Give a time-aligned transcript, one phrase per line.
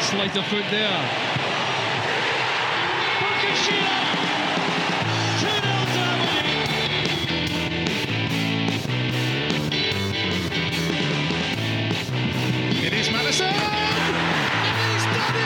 [0.00, 1.00] Sleight of foot there.
[3.20, 3.98] Fukushima!
[5.38, 6.66] 2 0 to Aberdeen.
[12.84, 13.54] It is Madison!
[13.54, 15.36] And he's done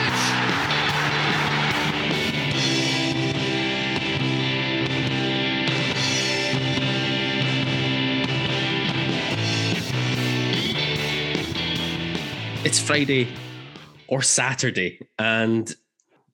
[12.61, 12.65] it!
[12.65, 13.27] It's Friday
[14.07, 15.73] or Saturday, and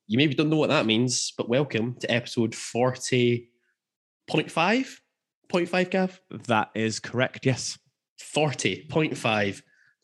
[0.06, 3.46] you maybe don't know what that means, but welcome to episode 40.5.
[4.30, 6.20] 0.5, Gav?
[6.46, 7.46] That is correct.
[7.46, 7.78] Yes.
[8.34, 9.62] 40.5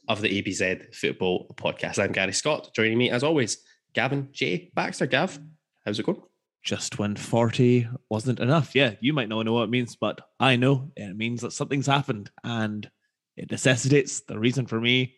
[0.09, 2.03] of the ABZ Football Podcast.
[2.03, 2.71] I'm Gary Scott.
[2.75, 3.59] Joining me, as always,
[3.95, 4.71] Gavin J.
[4.75, 5.07] Baxter.
[5.07, 5.39] Gav,
[5.85, 6.23] how's it going?
[6.63, 8.75] Just when 40 wasn't enough.
[8.75, 11.87] Yeah, you might not know what it means, but I know it means that something's
[11.87, 12.91] happened and
[13.37, 15.15] it necessitates the reason for me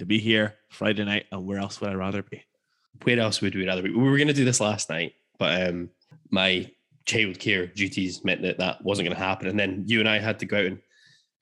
[0.00, 1.26] to be here Friday night.
[1.30, 2.42] And where else would I rather be?
[3.04, 3.90] Where else would we rather be?
[3.90, 5.90] We were going to do this last night, but um,
[6.30, 6.70] my
[7.06, 9.48] childcare duties meant that that wasn't going to happen.
[9.48, 10.78] And then you and I had to go out and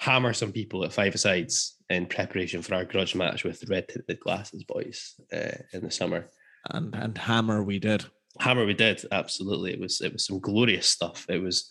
[0.01, 3.89] hammer some people at five sides in preparation for our grudge match with the red
[3.89, 6.29] tinted glasses boys uh, in the summer.
[6.71, 8.05] And and hammer we did.
[8.41, 9.73] Hammer, we did absolutely.
[9.73, 11.27] It was it was some glorious stuff.
[11.29, 11.69] It was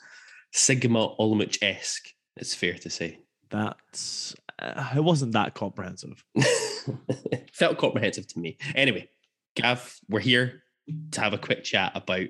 [0.52, 2.10] Sigma Olomouc esque.
[2.36, 3.20] It's fair to say.
[3.50, 6.24] That's uh, it wasn't that comprehensive.
[7.54, 8.58] Felt comprehensive to me.
[8.76, 9.10] Anyway,
[9.56, 10.64] Gav, we're here
[11.12, 12.28] to have a quick chat about.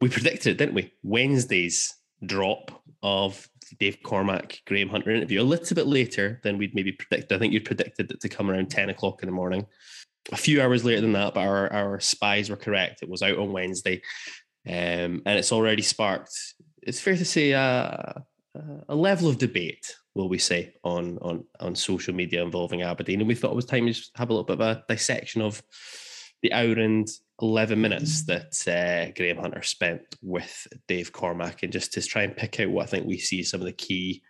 [0.00, 0.92] We predicted it, didn't we?
[1.02, 3.48] Wednesday's drop of
[3.78, 7.34] Dave Cormack Graham Hunter interview a little bit later than we'd maybe predicted.
[7.34, 9.66] I think you'd predicted it to come around 10 o'clock in the morning.
[10.32, 13.02] A few hours later than that, but our, our spies were correct.
[13.02, 14.02] It was out on Wednesday.
[14.66, 16.32] Um, and it's already sparked,
[16.82, 18.12] it's fair to say, uh,
[18.88, 23.20] a level of debate, will we say, on, on, on social media involving Aberdeen.
[23.20, 25.42] And we thought it was time to just have a little bit of a dissection
[25.42, 25.62] of
[26.42, 27.08] the hour and
[27.40, 32.36] 11 minutes that uh, Graham Hunter spent with Dave Cormack and just to try and
[32.36, 34.22] pick out what I think we see some of the key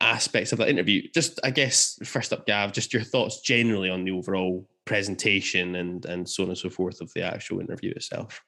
[0.00, 1.08] aspects of that interview.
[1.14, 6.06] Just, I guess, first up, Gav, just your thoughts generally on the overall presentation and
[6.06, 8.42] and so on and so forth of the actual interview itself.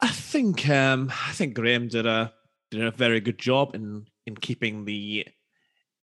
[0.00, 2.32] I think um I think Graham did a
[2.70, 5.26] did a very good job in in keeping the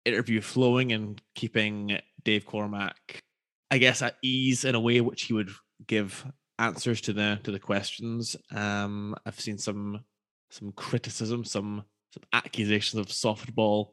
[0.08, 3.22] interview flowing and keeping Dave Cormack,
[3.70, 5.50] I guess, at ease in a way which he would
[5.86, 6.24] give
[6.58, 8.36] answers to the to the questions.
[8.54, 10.04] Um, I've seen some
[10.50, 13.90] some criticism, some some accusations of softball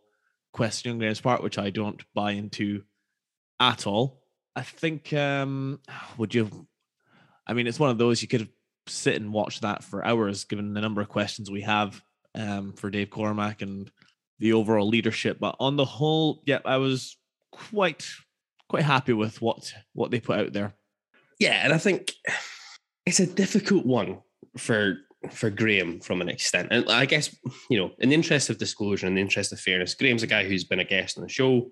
[0.53, 2.83] questioning on Graham's part, which I don't buy into
[3.59, 4.21] at all.
[4.55, 5.79] I think um
[6.17, 6.67] would you
[7.45, 8.49] I mean it's one of those you could
[8.87, 12.01] sit and watch that for hours given the number of questions we have
[12.35, 13.91] um for Dave Cormack and
[14.39, 15.37] the overall leadership.
[15.39, 17.17] But on the whole, yeah, I was
[17.51, 18.07] quite
[18.69, 20.73] quite happy with what what they put out there.
[21.39, 22.13] Yeah, and I think
[23.05, 24.19] it's a difficult one
[24.57, 24.97] for
[25.31, 26.69] for Graham from an extent.
[26.71, 27.35] And I guess,
[27.69, 30.45] you know, in the interest of disclosure, in the interest of fairness, Graham's a guy
[30.45, 31.71] who's been a guest on the show.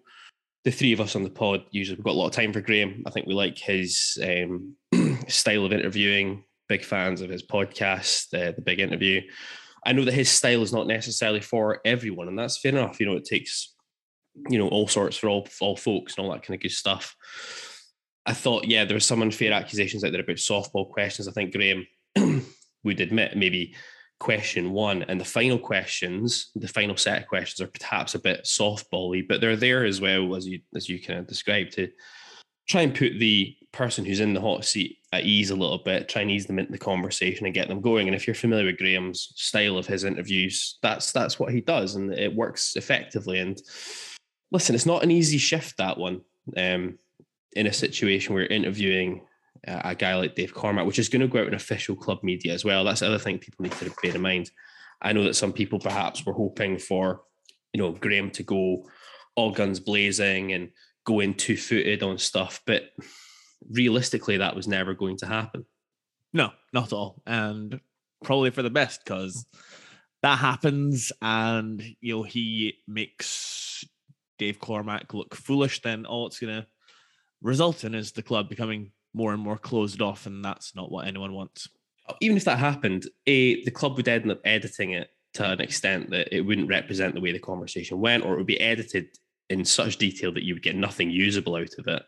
[0.64, 2.62] The three of us on the pod usually we've got a lot of time for
[2.62, 3.04] Graham.
[3.06, 4.76] I think we like his um,
[5.28, 6.44] style of interviewing.
[6.70, 9.22] Big fans of his podcast, uh, the Big Interview.
[9.86, 13.00] I know that his style is not necessarily for everyone, and that's fair enough.
[13.00, 13.74] You know, it takes
[14.50, 17.16] you know all sorts for all all folks and all that kind of good stuff.
[18.26, 21.28] I thought, yeah, there were some unfair accusations out there about softball questions.
[21.28, 21.86] I think Graham
[22.84, 23.76] would admit maybe
[24.20, 28.46] question one and the final questions, the final set of questions are perhaps a bit
[28.46, 31.90] softbally, but they're there as well as you as you kind of described to
[32.68, 36.08] try and put the person who's in the hot seat at ease a little bit,
[36.08, 38.08] try and ease them into the conversation and get them going.
[38.08, 41.96] And if you're familiar with Graham's style of his interviews, that's that's what he does,
[41.96, 43.40] and it works effectively.
[43.40, 43.62] And
[44.52, 46.22] listen, it's not an easy shift that one.
[46.56, 46.98] Um,
[47.56, 49.22] in a situation where you're interviewing
[49.66, 52.54] a guy like Dave Cormack, which is going to go out in official club media
[52.54, 52.84] as well.
[52.84, 54.52] That's the other thing people need to bear in mind.
[55.02, 57.22] I know that some people perhaps were hoping for,
[57.72, 58.90] you know, Graham to go
[59.36, 60.72] all guns blazing and
[61.06, 62.92] go in two footed on stuff, but
[63.72, 65.66] realistically, that was never going to happen.
[66.34, 67.22] No, not at all.
[67.26, 67.80] And
[68.24, 69.46] probably for the best because
[70.22, 73.84] that happens and you know he makes
[74.40, 76.66] Dave Cormack look foolish, then all it's gonna
[77.42, 81.08] result in is the club becoming more and more closed off, and that's not what
[81.08, 81.70] anyone wants.
[82.10, 85.62] Oh, even if that happened, a the club would end up editing it to an
[85.62, 89.08] extent that it wouldn't represent the way the conversation went, or it would be edited
[89.50, 92.04] in such detail that you would get nothing usable out of it.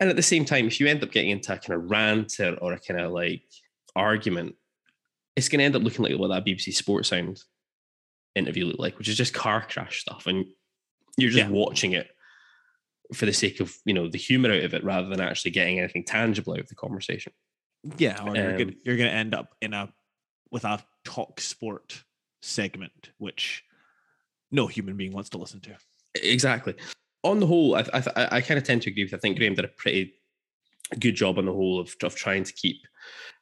[0.00, 2.38] And at the same time, if you end up getting into a kind of rant
[2.40, 3.42] or, or a kind of like
[3.94, 4.56] argument,
[5.36, 7.42] it's going to end up looking like what that BBC Sports Sound
[8.34, 10.46] interview looked like, which is just car crash stuff, and
[11.16, 11.50] you're just Yeah.
[11.50, 12.08] watching it
[13.12, 15.78] for the sake of you know the humor out of it rather than actually getting
[15.78, 17.32] anything tangible out of the conversation.
[17.98, 19.92] Yeah, or you're Um, you're gonna end up in a
[20.50, 22.02] with a talk sport
[22.42, 23.62] segment, which
[24.50, 25.76] no human being wants to listen to.
[26.14, 26.74] Exactly.
[27.24, 29.14] On the whole, I I, I kind of tend to agree with.
[29.14, 30.14] I think Graham did a pretty
[30.98, 32.76] good job on the whole of of trying to keep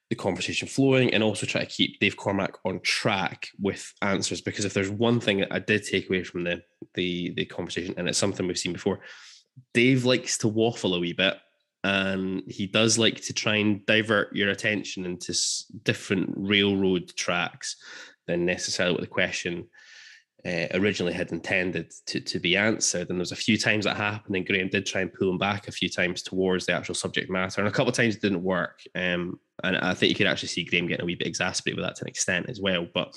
[0.08, 4.43] the conversation flowing and also try to keep Dave Cormack on track with answers.
[4.43, 6.62] Because if there's one thing that I did take away from the
[6.94, 9.00] the the conversation, and it's something we've seen before,
[9.75, 11.38] Dave likes to waffle a wee bit.
[11.85, 15.35] And he does like to try and divert your attention into
[15.82, 17.76] different railroad tracks
[18.26, 19.69] than necessarily what the question
[20.44, 23.09] uh, originally had intended to, to be answered.
[23.09, 25.39] And there was a few times that happened, and Graham did try and pull him
[25.39, 28.23] back a few times towards the actual subject matter, and a couple of times it
[28.23, 28.81] didn't work.
[28.94, 31.87] Um, and I think you could actually see Graham getting a wee bit exasperated with
[31.87, 32.87] that to an extent as well.
[32.93, 33.15] But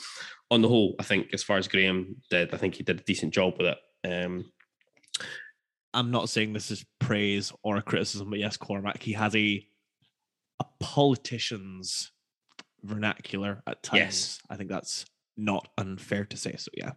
[0.52, 3.04] on the whole, I think as far as Graham did, I think he did a
[3.04, 3.78] decent job with it.
[4.08, 4.52] Um,
[5.96, 9.66] I'm not saying this is praise or a criticism, but yes, Cormack, he has a
[10.60, 12.12] a politician's
[12.84, 14.00] vernacular at times.
[14.00, 14.40] Yes.
[14.50, 15.06] I think that's
[15.36, 16.56] not unfair to say.
[16.58, 16.92] So yeah.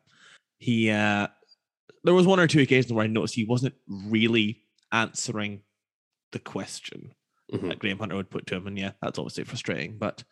[0.59, 1.29] He uh
[2.05, 4.63] there was one or two occasions where I noticed he wasn't really
[4.93, 5.63] answering
[6.33, 7.13] the question
[7.53, 7.69] mhm.
[7.69, 8.67] that Graham Hunter would put to him.
[8.67, 9.99] And yeah, that's obviously frustrating.
[9.99, 10.25] But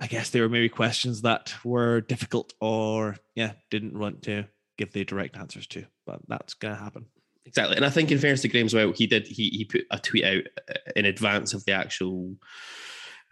[0.00, 4.46] I guess they were maybe questions that were difficult or yeah, didn't want to
[4.78, 5.84] give the direct answers to.
[6.06, 7.06] But that's gonna happen.
[7.46, 9.82] Exactly, and I think in fairness to Graham as well, he did he he put
[9.90, 12.34] a tweet out uh, in advance of the actual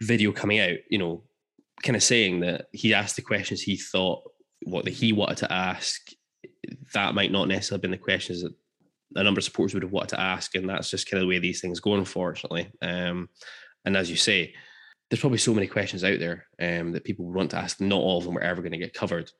[0.01, 0.77] video coming out.
[0.89, 1.23] You know,
[1.83, 4.23] kind of saying that he asked the questions he thought
[4.63, 6.01] what that he wanted to ask.
[6.93, 8.53] That might not necessarily have been the questions that
[9.15, 11.29] a number of supporters would have wanted to ask, and that's just kind of the
[11.29, 12.71] way these things go, unfortunately.
[12.81, 13.29] Um,
[13.85, 14.53] and as you say,
[15.09, 17.81] there's probably so many questions out there um, that people would want to ask.
[17.81, 19.31] Not all of them were ever going to get covered.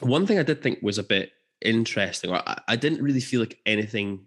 [0.00, 3.40] One thing I did think was a bit interesting, or I, I didn't really feel
[3.40, 4.26] like anything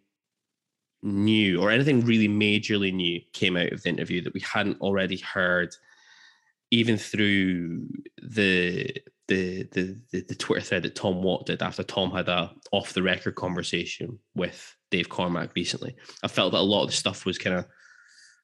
[1.01, 5.17] new or anything really majorly new came out of the interview that we hadn't already
[5.17, 5.73] heard,
[6.71, 7.87] even through
[8.21, 8.91] the
[9.27, 12.93] the the the, the Twitter thread that Tom Watt did after Tom had a off
[12.93, 15.95] the record conversation with Dave Cormack recently.
[16.23, 17.65] I felt that a lot of the stuff was kind of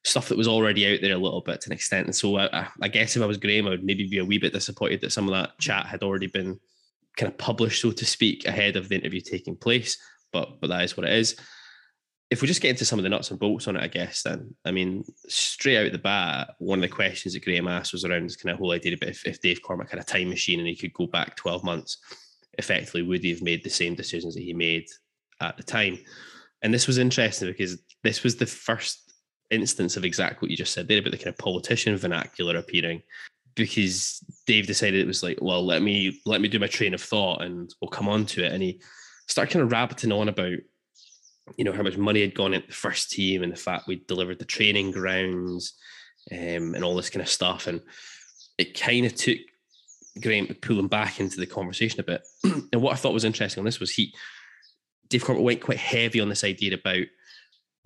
[0.03, 2.07] stuff that was already out there a little bit to an extent.
[2.07, 4.39] And so I, I- guess if I was Graham, I would maybe be a wee
[4.39, 6.59] bit disappointed that some of that chat had already been
[7.17, 9.97] kind of published, so to speak, ahead of the interview taking place.
[10.33, 11.35] But but that is what it is.
[12.31, 14.23] If we just get into some of the nuts and bolts on it, I guess
[14.23, 18.05] then I mean, straight out the bat, one of the questions that Graham asked was
[18.05, 20.59] around this kind of whole idea about if, if Dave Cormack had a time machine
[20.59, 21.97] and he could go back 12 months,
[22.57, 24.85] effectively would he have made the same decisions that he made
[25.41, 25.99] at the time?
[26.61, 29.13] And this was interesting because this was the first
[29.49, 33.01] instance of exactly what you just said there about the kind of politician vernacular appearing
[33.55, 37.01] because Dave decided it was like, well, let me let me do my train of
[37.01, 38.53] thought and we'll come on to it.
[38.53, 38.81] And he
[39.27, 40.57] started kind of rabbiting on about,
[41.57, 44.03] you know, how much money had gone into the first team and the fact we
[44.07, 45.73] delivered the training grounds
[46.31, 47.67] um, and all this kind of stuff.
[47.67, 47.81] And
[48.57, 49.39] it kind of took
[50.21, 52.21] Graham to pull him back into the conversation a bit.
[52.43, 54.13] and what I thought was interesting on this was he
[55.09, 57.05] Dave Corbett went quite heavy on this idea about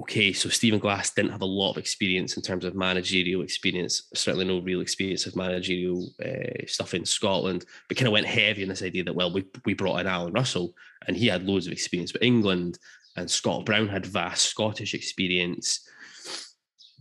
[0.02, 4.10] okay, so Stephen Glass didn't have a lot of experience in terms of managerial experience,
[4.14, 8.64] certainly no real experience of managerial uh, stuff in Scotland, but kind of went heavy
[8.64, 10.74] on this idea that, well, we, we brought in Allan Russell
[11.08, 12.78] and he had loads of experience with England
[13.16, 15.88] and Scott Brown had vast Scottish experience.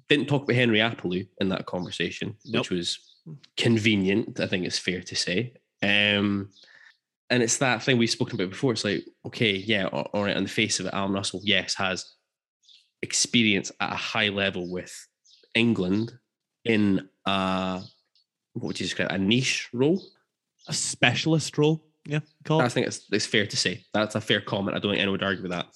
[0.09, 2.61] Didn't talk about Henry Apaloo in that conversation, Nope.
[2.63, 2.99] which was
[3.57, 5.55] convenient, I think it's fair to say.
[5.83, 6.51] Um,
[7.31, 8.73] and it's that thing we've spoken about before.
[8.73, 11.75] It's like, okay, yeah, all all right, on the face of it, Allan Russell, yes,
[11.75, 12.13] has
[13.03, 14.95] experience at a high level with
[15.55, 16.13] England
[16.65, 17.83] in a
[18.55, 20.03] what would you describe a niche role?
[20.69, 21.85] A specialist role.
[22.07, 22.21] Yeah.
[22.45, 23.85] Call I think it's, it's fair to say.
[23.93, 24.77] That's a fair comment.
[24.77, 25.67] I don't think anyone would argue with that.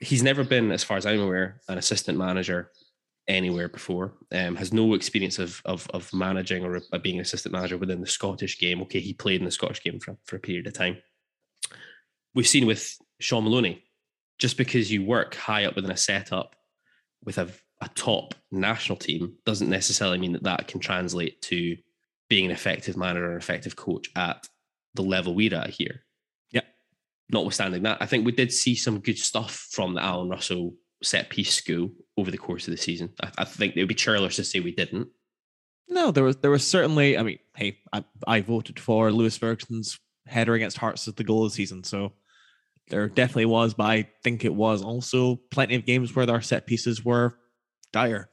[0.00, 2.70] He's never been, as far as I'm aware, an assistant manager
[3.26, 4.14] anywhere before.
[4.32, 8.00] Um, has no experience of of, of managing or of being an assistant manager within
[8.00, 8.80] the Scottish game.
[8.82, 10.98] Okay, he played in the Scottish game for, for a period of time.
[12.34, 13.84] We've seen with Shaun Maloney,
[14.38, 16.54] just because you work high up within a setup
[17.24, 17.48] with a,
[17.80, 21.76] a top national team doesn't necessarily mean that that can translate to
[22.28, 24.48] being an effective manager or an effective coach at
[24.94, 26.02] the level we're at here.
[27.30, 31.30] Notwithstanding that, I think we did see some good stuff from the Allan Russell set
[31.30, 33.10] piece school over the course of the season.
[33.22, 35.08] I, I think it would be churlish to say we didn't.
[35.88, 37.16] No, there was there was certainly.
[37.16, 41.44] I mean, hey, I, I voted for Lewis Ferguson's header against Hearts as the goal
[41.44, 42.12] of the season, so
[42.88, 43.74] there definitely was.
[43.74, 47.38] But I think it was also plenty of games where our set pieces were
[47.92, 48.28] dire.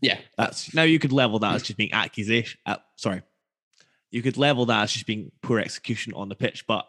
[0.00, 2.58] Yeah, That's now you could level that as just being accusation.
[2.64, 3.22] Uh, sorry,
[4.10, 6.66] you could level that as just being poor execution on the pitch.
[6.66, 6.86] But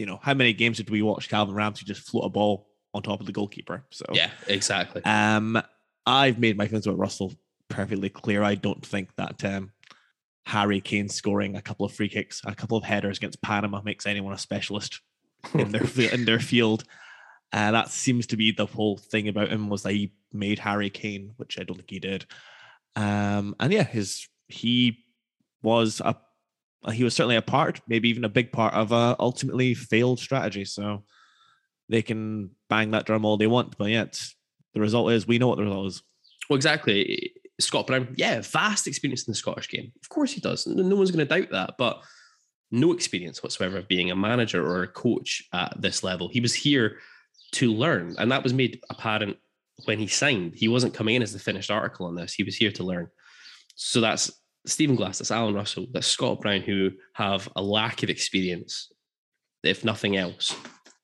[0.00, 3.02] you know, how many games did we watch Calvin Ramsay just float a ball on
[3.02, 3.84] top of the goalkeeper.
[3.90, 5.04] So Yeah, exactly.
[5.04, 5.60] Um,
[6.06, 7.34] I've made my feelings about Russell
[7.68, 8.42] perfectly clear.
[8.42, 9.72] I don't think that um,
[10.46, 14.06] Harry Kane scoring a couple of free kicks, a couple of headers against Panama makes
[14.06, 15.00] anyone a specialist
[15.54, 16.84] in their in their field.
[17.52, 20.88] Uh, that seems to be the whole thing about him was that he made Harry
[20.88, 22.24] Kane, which I don't think he did.
[22.96, 25.04] Um, and yeah, his he
[25.62, 26.16] was a
[26.82, 30.18] Uh, he was certainly a part, maybe even a big part of a ultimately failed
[30.18, 30.64] strategy.
[30.64, 31.04] So
[31.88, 34.20] they can bang that drum all they want, but yet
[34.74, 36.02] the result is we know what the result is.
[36.48, 37.32] Well, exactly.
[37.60, 39.92] Scott Brown, yeah, vast experience in the Scottish game.
[40.02, 40.66] Of course he does.
[40.66, 41.74] No one's going to doubt that.
[41.78, 42.02] But
[42.70, 46.28] no experience whatsoever of being a manager or a coach at this level.
[46.28, 46.98] He was here
[47.52, 49.36] to learn, and that was made apparent
[49.84, 50.54] when he signed.
[50.54, 52.32] He wasn't coming in as the finished article on this.
[52.32, 53.08] He was here to learn.
[53.74, 54.30] So that's
[54.66, 58.92] Stephen Glass, that's Allan Russell, that's Scott Brown, who have a lack of experience,
[59.62, 60.54] if nothing else,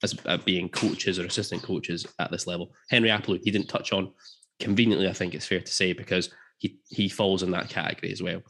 [0.03, 2.73] as being coaches or assistant coaches at this level.
[2.91, 4.13] Henry Apaloo, he didn't touch on
[4.61, 8.23] conveniently, I think it's fair to say, because he he falls in that category as
[8.23, 8.43] well.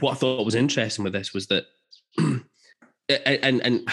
[0.00, 1.64] What I thought was interesting with this was that,
[2.18, 2.42] and
[3.08, 3.88] and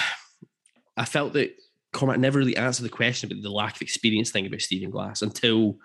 [0.98, 1.55] I felt that
[1.93, 5.21] Cormack never really answered the question about the lack of experience thing about Stephen Glass
[5.21, 5.77] until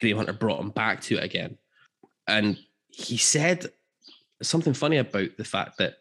[0.00, 1.58] Graham Hunter brought him back to it again,
[2.26, 2.58] and
[2.92, 3.66] he said
[4.42, 5.94] something funny about the fact that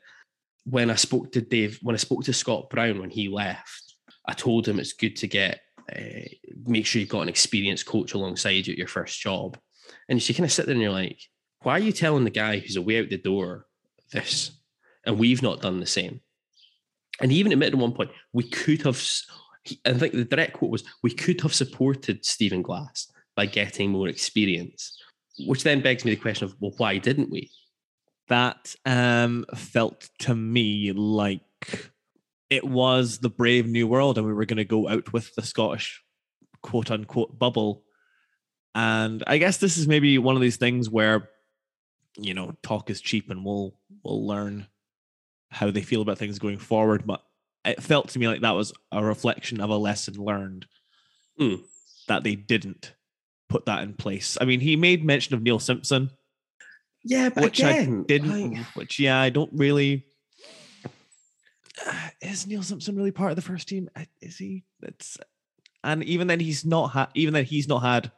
[0.65, 3.96] when I spoke to Dave, when I spoke to Scott Brown when he left,
[4.27, 5.62] I told him it's good to get
[5.96, 6.27] uh,
[6.65, 9.58] make sure you've got an experienced coach alongside you at your first job.
[10.08, 11.19] And you kind of sit there and you're like,
[11.63, 13.65] why are you telling the guy who's away out the door
[14.12, 14.51] this?
[15.05, 16.22] And we've not done the same.
[17.22, 19.03] And he even admitted at one point, we could have,
[19.86, 24.08] I think the direct quote was, we could have supported Stephen Glass by getting more
[24.08, 25.01] experience,
[25.46, 27.50] which then begs me the question of, well, why didn't we?
[28.27, 31.91] That um, felt to me like
[32.50, 35.41] it was the brave new world and we were going to go out with the
[35.41, 36.03] Scottish
[36.62, 37.84] quote unquote bubble.
[38.75, 41.29] And I guess this is maybe one of these things where,
[42.17, 44.67] you know, talk is cheap and we'll we'll learn
[45.50, 47.08] how they feel about things going forward.
[47.08, 47.24] But
[47.65, 50.65] it felt to me like that was a reflection of a lesson learned
[51.39, 51.62] Mm.
[52.10, 52.93] that they didn't
[53.50, 54.38] put that in place.
[54.39, 56.12] I mean, he made mention of Neil Simpson,
[57.03, 58.51] Yeah, but which again, I didn't.
[58.53, 60.06] like- which yeah, I don't really.
[61.86, 63.89] Uh, is Neil Simpson really part of the first team?
[63.96, 64.63] Uh, Is he?
[64.84, 65.18] It's
[65.84, 67.08] and even then he's not had.
[67.15, 68.12] Even then he's not had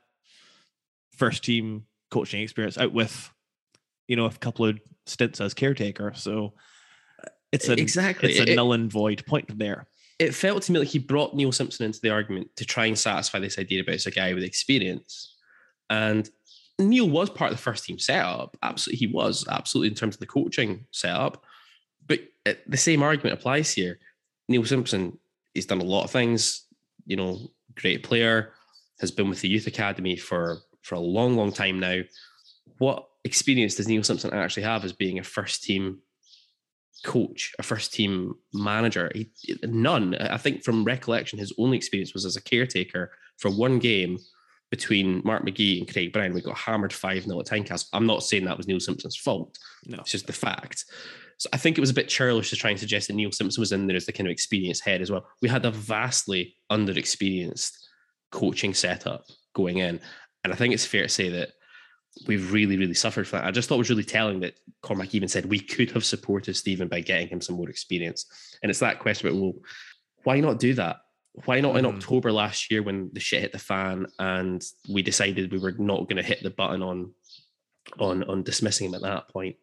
[1.15, 3.29] first team coaching experience out with,
[4.07, 6.13] you know, a couple of stints as caretaker.
[6.15, 6.53] So
[7.51, 8.31] it's a exactly.
[8.31, 9.87] It's a It- null and void point there.
[10.21, 12.97] It felt to me like he brought Neil Simpson into the argument to try and
[12.97, 15.35] satisfy this idea about it's a guy with experience.
[15.89, 16.29] And
[16.77, 18.55] Neil was part of the first team setup.
[18.61, 21.43] Absolutely, he was absolutely in terms of the coaching setup.
[22.05, 23.97] But uh, the same argument applies here.
[24.47, 25.17] Neil Simpson,
[25.55, 26.67] he's done a lot of things.
[27.07, 28.53] You know, great player,
[28.99, 32.01] has been with the youth academy for for a long, long time now.
[32.77, 35.97] What experience does Neil Simpson actually have as being a first team
[37.03, 39.11] coach, a first team manager.
[39.13, 39.31] He,
[39.63, 40.15] none.
[40.15, 44.17] I think from recollection, his only experience was as a caretaker for one game
[44.69, 46.33] between Mark McGhee and Craig Brown.
[46.33, 47.89] We got hammered 5 0 at Tynecastle.
[47.93, 49.57] I'm not saying that was Neil Simpson's fault.
[49.85, 49.99] No.
[49.99, 50.85] It's just the fact.
[51.37, 53.61] So I think it was a bit churlish to try and suggest that Neil Simpson
[53.61, 55.25] was in there as the kind of experienced head as well.
[55.41, 57.71] We had a vastly underexperienced
[58.31, 59.99] coaching setup going in.
[60.43, 61.49] And I think it's fair to say that
[62.27, 63.45] we've really, really suffered for that.
[63.45, 66.55] I just thought it was really telling that Cormack even said we could have supported
[66.55, 68.25] Stephen by getting him some more experience.
[68.61, 69.53] And it's that question about, well,
[70.23, 70.97] why not do that?
[71.45, 71.95] Why not in Mhm.
[71.95, 76.07] October last year when the shit hit the fan and we decided we were not
[76.09, 77.13] going to hit the button on
[77.99, 79.55] on on dismissing him at that point?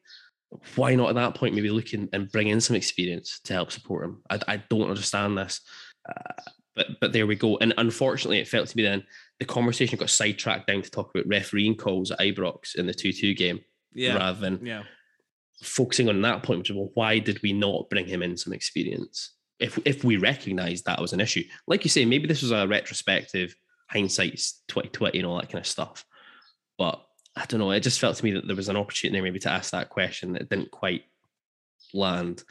[0.76, 3.70] Why not at that point maybe look in and bring in some experience to help
[3.70, 4.22] support him?
[4.30, 5.60] I, I don't understand this.
[6.08, 6.42] Uh,
[6.78, 7.58] but but there we go.
[7.58, 9.04] And unfortunately, it felt to me then
[9.38, 13.12] the conversation got sidetracked down to talk about refereeing calls at Ibrox in the 2
[13.12, 13.60] 2 game
[13.92, 14.16] yeah.
[14.16, 14.84] rather than Yeah.
[15.62, 18.52] focusing on that point, which is well, why did we not bring him in some
[18.52, 19.32] experience?
[19.58, 22.66] If if we recognised that was an issue, like you say, maybe this was a
[22.68, 23.54] retrospective
[23.90, 26.04] hindsight's 2020 and all that kind of stuff.
[26.76, 27.04] But
[27.34, 27.70] I don't know.
[27.72, 29.88] It just felt to me that there was an opportunity there maybe to ask that
[29.90, 31.04] question that didn't quite
[31.92, 32.44] land.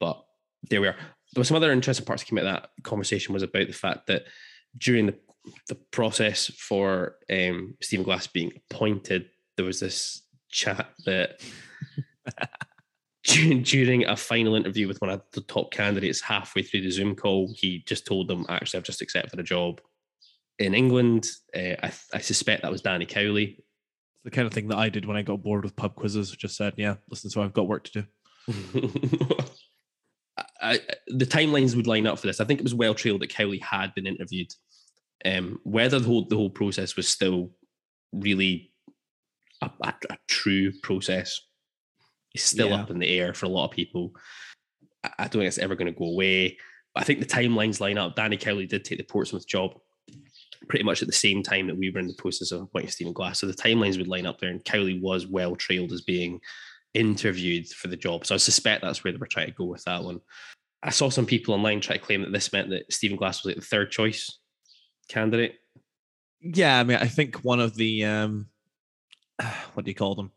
[0.00, 0.24] But
[0.68, 0.96] there we are.
[1.32, 3.72] There was some other interesting parts that came out of that conversation was about the
[3.72, 4.24] fact that
[4.78, 5.14] during the
[5.68, 11.40] the process for um, Stephen Glass being appointed, there was this chat that
[13.24, 17.14] during, during a final interview with one of the top candidates halfway through the Zoom
[17.14, 19.80] call, he just told them, actually, I've just accepted a job
[20.58, 21.26] in England.
[21.54, 23.64] Uh, I, I suspect that was Danny Cowley.
[24.24, 26.30] The kind of thing that I did when I got bored with pub quizzes.
[26.30, 28.88] Just said, yeah, listen, so I've got work to do.
[30.62, 30.78] I,
[31.08, 32.40] the timelines would line up for this.
[32.40, 34.52] I think it was well trailed that Cowley had been interviewed
[35.24, 37.50] Um, whether the whole the whole process was still
[38.12, 38.72] really
[39.60, 41.40] a, a, a true process
[42.34, 42.82] is still Yeah.
[42.82, 44.12] up in the air for a lot of people.
[45.04, 46.58] I, I don't think it's ever going to go away.
[46.94, 48.16] But I think the timelines line up.
[48.16, 49.78] Danny Cowley did take the Portsmouth job
[50.68, 53.12] pretty much at the same time that we were in the process of appointing Stephen
[53.12, 53.40] Glass.
[53.40, 56.40] So the timelines would line up there, and Cowley was well trailed as being
[56.94, 58.26] interviewed for the job.
[58.26, 60.20] So I suspect that's where they were trying to go with that one.
[60.82, 63.50] I saw some people online try to claim that this meant that Stephen Glass was
[63.50, 64.38] like the third choice
[65.08, 65.56] candidate.
[66.40, 68.48] Yeah, I mean, I think one of the um,
[69.74, 70.32] what do you call them?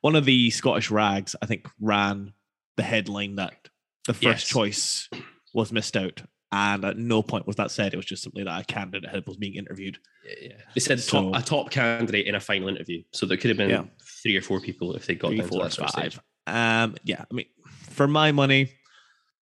[0.00, 2.32] One of the Scottish rags, I think, ran
[2.76, 3.68] the headline that
[4.06, 4.44] the first Yes.
[4.44, 5.08] choice
[5.54, 6.22] was missed out,
[6.54, 7.92] and at no point was that said.
[7.92, 9.98] It was just simply that a candidate had- was being interviewed.
[10.24, 10.60] Yeah, yeah.
[10.72, 13.02] They said So- top, a top candidate in a final interview.
[13.12, 13.84] So there could have been Yeah.
[14.22, 16.14] three or four people if they got Three, down to four, that sort of stage.
[16.46, 16.84] five.
[16.90, 17.46] Um, yeah, I mean,
[17.90, 18.70] for my money,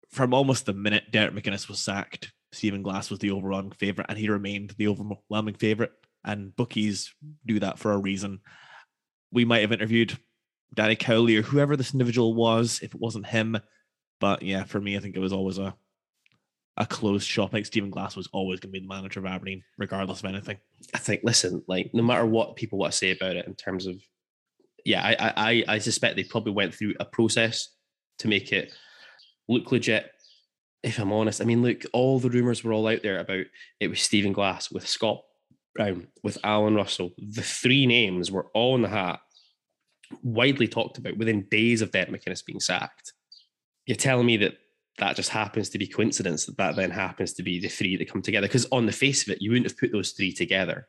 [0.10, 4.18] from almost the minute Derek McInnes was sacked, Stephen Glass was the overwhelming favorite, and
[4.18, 5.92] he remained the overwhelming favorite.
[6.24, 7.14] And bookies
[7.46, 8.40] do that for a reason.
[9.32, 10.18] We might have interviewed
[10.74, 13.58] Danny Cowley or whoever this individual was if it wasn't him.
[14.20, 15.76] But yeah, for me, I think it was always a
[16.78, 17.52] a closed shop.
[17.52, 20.58] Think Stephen Glass was always going to be the manager of Aberdeen, regardless of anything.
[20.94, 23.86] I think, listen, like no matter what people want to say about it in terms
[23.88, 23.96] of,
[24.84, 27.70] yeah, I, I, I- I suspect they probably went through a process
[28.20, 28.74] to make it
[29.48, 30.12] look legit.
[30.84, 33.46] If I'm honest, I mean, look, all the rumors were all out there about
[33.80, 35.24] it was Stephen Glass with Scott
[35.76, 37.12] Brown, with Allan Russell.
[37.18, 39.20] The three names were all in the hat,
[40.22, 43.14] widely talked about within days of Derek McInnes being sacked.
[43.88, 44.54] You're telling me that
[44.98, 48.10] that just happens to be coincidence that that then happens to be the three that
[48.10, 48.48] come together.
[48.48, 50.88] Because on the face of it you wouldn't have put those three together.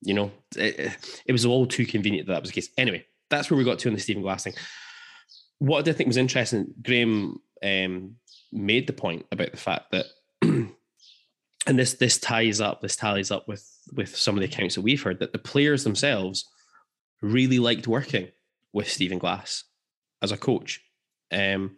[0.00, 0.32] You know?
[0.56, 2.70] It, it was all too convenient that that was the case.
[2.76, 4.54] Anyway that's where we got to on the Stephen Glass thing.
[5.58, 8.16] What I did think was interesting Graham um,
[8.52, 10.06] made the point about the fact that
[10.42, 10.68] and
[11.66, 15.02] this this ties up this tallies up with with some of the accounts that we've
[15.02, 16.48] heard that the players themselves
[17.22, 18.28] really liked working
[18.72, 19.64] with Stephen Glass
[20.20, 20.80] as a coach.
[21.30, 21.76] Um,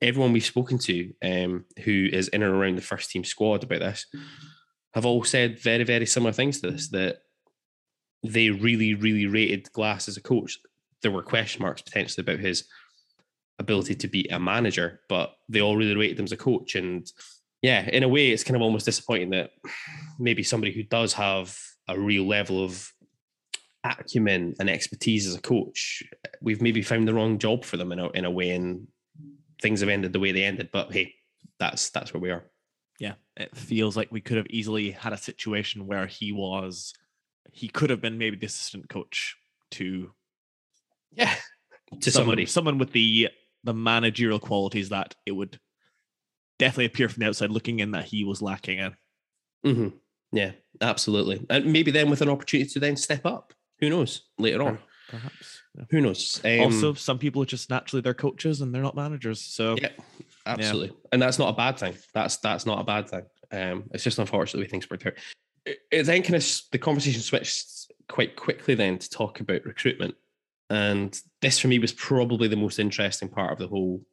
[0.00, 3.80] everyone we've spoken to um, who is in and around the first team squad about
[3.80, 4.06] this
[4.94, 7.18] have all said very, very similar things to this that
[8.22, 10.58] they really, really rated Glass as a coach.
[11.02, 12.64] There were question marks potentially about his
[13.58, 16.74] ability to be a manager, but they all really rated him as a coach.
[16.74, 17.10] And
[17.62, 19.50] yeah, in a way, it's kind of almost disappointing that
[20.18, 22.90] maybe somebody who does have a real level of
[23.84, 26.02] acumen and expertise as a coach,
[26.40, 28.86] we've maybe found the wrong job for them in a, in a way, and
[29.64, 30.68] things have ended the way they ended.
[30.72, 31.14] But hey,
[31.58, 32.44] that's that's where we are.
[33.00, 36.92] yeah, it feels like we could have easily had a situation where he was,
[37.52, 39.36] he could have been maybe the assistant coach
[39.72, 40.12] to
[41.12, 41.34] Yeah,
[42.00, 42.46] to someone, somebody.
[42.46, 43.30] someone with the
[43.64, 45.58] the managerial qualities that it would
[46.58, 48.94] definitely appear from the outside looking in that he was lacking in.
[49.64, 49.88] hmm
[50.32, 53.54] Yeah, absolutely, and maybe then with an opportunity to then step up.
[53.80, 54.28] Who knows?
[54.38, 55.63] Later on, Perhaps.
[55.76, 55.84] Yeah.
[55.90, 56.40] who knows?
[56.44, 59.40] Um, also, some people are just naturally they're coaches and they're not managers.
[59.40, 59.90] So yeah,
[60.46, 61.94] absolutely, and that's not a bad thing.
[62.12, 63.22] That's that's not a bad thing.
[63.52, 65.14] Um, it's just unfortunate the way things worked out.
[65.66, 70.14] It, it then kind of the conversation switched quite quickly then to talk about recruitment,
[70.70, 74.04] and this for me was probably the most interesting part of the whole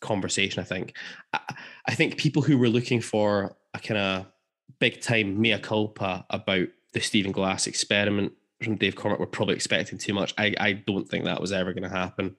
[0.00, 0.60] conversation.
[0.60, 0.96] I think,
[1.32, 1.40] I,
[1.88, 4.26] I think people who were looking for a kind of
[4.78, 8.32] big time mea culpa about the Stephen Glass experiment
[8.64, 10.34] from Dave Cormack were probably expecting too much.
[10.38, 12.36] I, I don't think that was ever going to happen.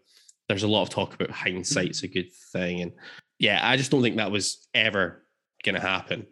[0.48, 2.82] There's a lot of talk about hindsight's a good thing.
[2.82, 2.92] And
[3.40, 5.24] yeah, I just don't think that was ever
[5.64, 6.28] going to happen.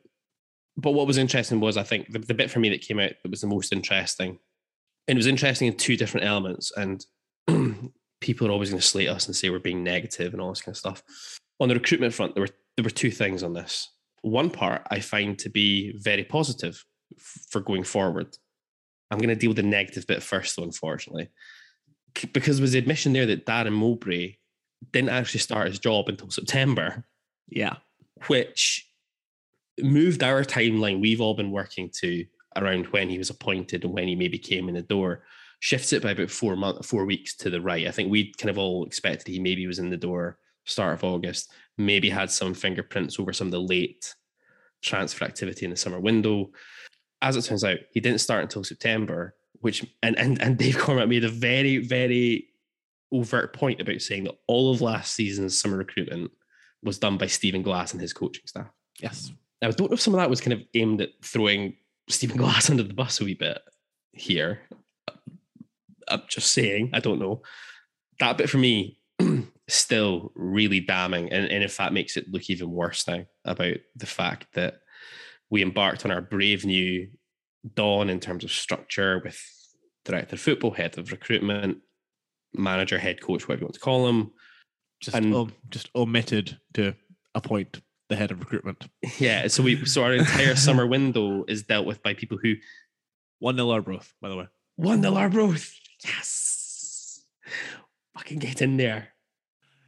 [0.77, 3.11] But what was interesting was, I think, the, the bit for me that came out
[3.21, 4.39] that was the most interesting.
[5.07, 6.71] And it was interesting in two different elements.
[6.75, 7.05] And
[8.21, 10.61] people are always going to slate us and say we're being negative and all this
[10.61, 11.03] kind of stuff.
[11.59, 13.89] On the recruitment front, there were there were two things on this.
[14.21, 16.83] One part I find to be very positive
[17.19, 18.37] for going forward.
[19.11, 21.29] I'm going to deal with the negative bit first, though, unfortunately,
[22.33, 24.37] because there was the admission there that Darren Mowbray
[24.91, 27.03] didn't actually start his job until September,
[27.49, 27.75] yeah,
[28.27, 28.87] which
[29.79, 32.25] moved our timeline we've all been working to
[32.57, 35.23] around when he was appointed and when he maybe came in the door,
[35.59, 37.87] shifts it by about four months, four weeks to the right.
[37.87, 41.03] I think we kind of all expected he maybe was in the door start of
[41.03, 44.13] August, maybe had some fingerprints over some of the late
[44.81, 46.51] transfer activity in the summer window.
[47.21, 51.07] As it turns out, he didn't start until September, which and and and Dave Cormack
[51.07, 52.47] made a very very
[53.11, 56.31] overt point about saying that all of last season's summer recruitment
[56.83, 58.67] was done by Stephen Glass and his coaching staff.
[58.99, 59.31] yes,
[59.61, 61.75] Now, I don't know if some of that was kind of aimed at throwing
[62.07, 63.59] Stephen Glass under the bus a wee bit
[64.13, 64.61] here.
[65.07, 65.13] Uh,
[66.07, 67.41] I'm just saying, I don't know.
[68.19, 68.97] That bit for me
[69.67, 74.05] still really damning, and, and in fact makes it look even worse now about the
[74.05, 74.81] fact that
[75.51, 77.07] we embarked on our brave new
[77.75, 79.39] dawn in terms of structure with
[80.05, 81.77] director of football, head of recruitment,
[82.55, 84.31] manager, head coach, whatever you want to call them.
[85.01, 86.95] Just And- um, just omitted to
[87.35, 88.87] appoint the head of recruitment.
[89.19, 92.55] Yeah, so we so our entire summer window is dealt with by people who
[93.39, 94.47] One nil Arbroath, by the way.
[94.77, 95.73] won the Arbroath.
[96.03, 97.23] Yes,
[98.17, 99.09] fucking get in there.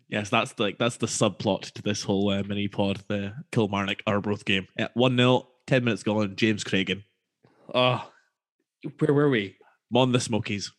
[0.08, 4.46] Yes, that's like that's the subplot to this whole uh, mini pod, the Kilmarnock Arbroath
[4.46, 4.68] game.
[4.78, 6.36] Yeah, one 0 10 minutes gone.
[6.36, 7.04] James Cragen,
[7.74, 8.10] Oh,
[9.00, 9.56] where were we?
[9.96, 10.72] on the Smokies.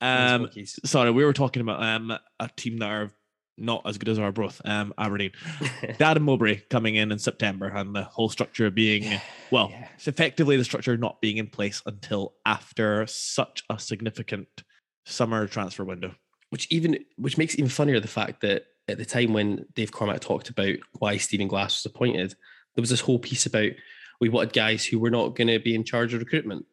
[0.00, 0.78] Um, Smokies.
[0.84, 3.10] sorry, we were talking about um a team that are
[3.58, 5.32] not as good as Arbroath, um, Aberdeen.
[5.98, 9.88] Darren Mowbray coming in in September, and the whole structure being well, Yeah.
[9.96, 14.48] it's effectively the structure not being in place until after such a significant
[15.04, 16.14] summer transfer window.
[16.50, 20.20] which even which makes even funnier the fact that at the time when Dave Cormack
[20.20, 22.34] talked about why Stephen Glass was appointed,
[22.74, 23.70] there was this whole piece about
[24.20, 26.66] we wanted guys who were not going to be in charge of recruitment.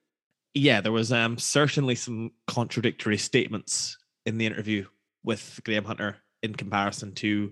[0.53, 4.85] yeah, there was um certainly some contradictory statements in the interview
[5.23, 7.51] with Graham Hunter in comparison to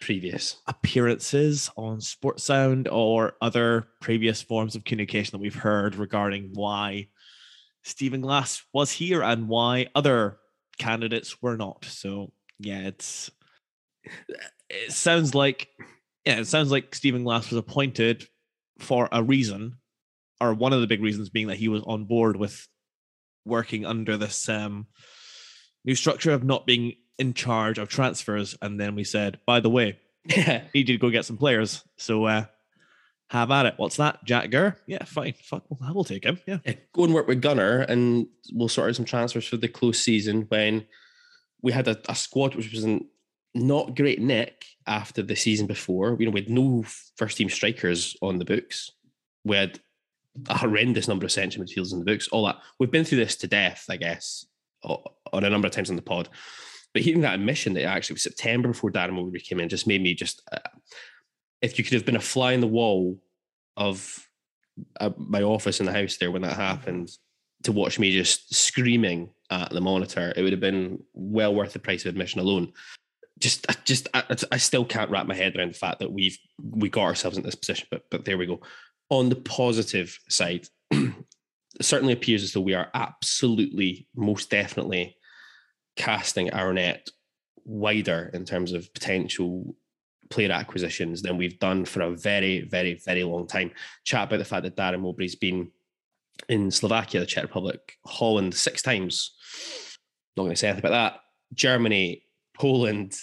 [0.00, 6.50] Previous, appearances on Sports Sound or other previous forms of communication that we've heard regarding
[6.52, 7.08] why
[7.84, 10.38] Stephen Glass was here and why other
[10.78, 11.86] candidates were not.
[11.86, 13.30] So yeah, it's
[14.68, 15.68] it sounds like
[16.26, 18.26] yeah, it sounds like Stephen Glass was appointed
[18.84, 19.78] for a reason,
[20.40, 22.68] or one of the big reasons being that he was on board with
[23.44, 24.86] working under this um,
[25.84, 28.56] new structure of not being in charge of transfers.
[28.62, 31.84] And then we said, by the way, yeah, need you to go get some players.
[31.96, 32.44] So uh
[33.30, 33.74] have at it.
[33.76, 34.22] What's that?
[34.24, 34.76] Jack Gurr?
[34.86, 35.34] Yeah, fine.
[35.42, 36.40] Fuck, well, I will take him.
[36.46, 36.58] Yeah.
[36.92, 40.42] go and work with Gunner, and we'll sort out some transfers for the close season
[40.48, 40.86] when
[41.62, 43.06] we had a, a squad which was in
[43.54, 46.16] not great nick after the season before.
[46.18, 46.84] You know, we had no
[47.16, 48.90] first team strikers on the books.
[49.44, 49.80] We had
[50.48, 52.28] a horrendous number of central midfielders in the books.
[52.28, 54.46] All that we've been through this to death, I guess,
[54.82, 56.28] on a number of times on the pod.
[56.92, 60.02] But hearing that admission that actually was September before Darren Mowbray came in just made
[60.02, 60.42] me just.
[60.50, 60.58] Uh,
[61.62, 63.18] if you could have been a fly in the wall
[63.76, 64.28] of
[65.00, 67.10] uh, my office in the house there when that happened,
[67.64, 71.78] to watch me just screaming at the monitor, it would have been well worth the
[71.78, 72.72] price of admission alone.
[73.38, 76.38] Just, I just, I, I still can't wrap my head around the fact that we've
[76.62, 77.88] we got ourselves in this position.
[77.90, 78.60] But, but there we go.
[79.10, 81.14] On the positive side, it
[81.80, 85.16] certainly appears as though we are absolutely, most definitely,
[85.96, 87.08] casting our net
[87.64, 89.74] wider in terms of potential
[90.30, 93.70] player acquisitions than we've done for a very, very, very long time.
[94.04, 95.70] Chat about the fact that Darren Mowbray's been
[96.48, 99.36] in Slovakia, the Czech Republic, Holland six times.
[100.36, 101.20] Not going to say anything about that.
[101.54, 102.23] Germany,
[102.54, 103.16] Poland,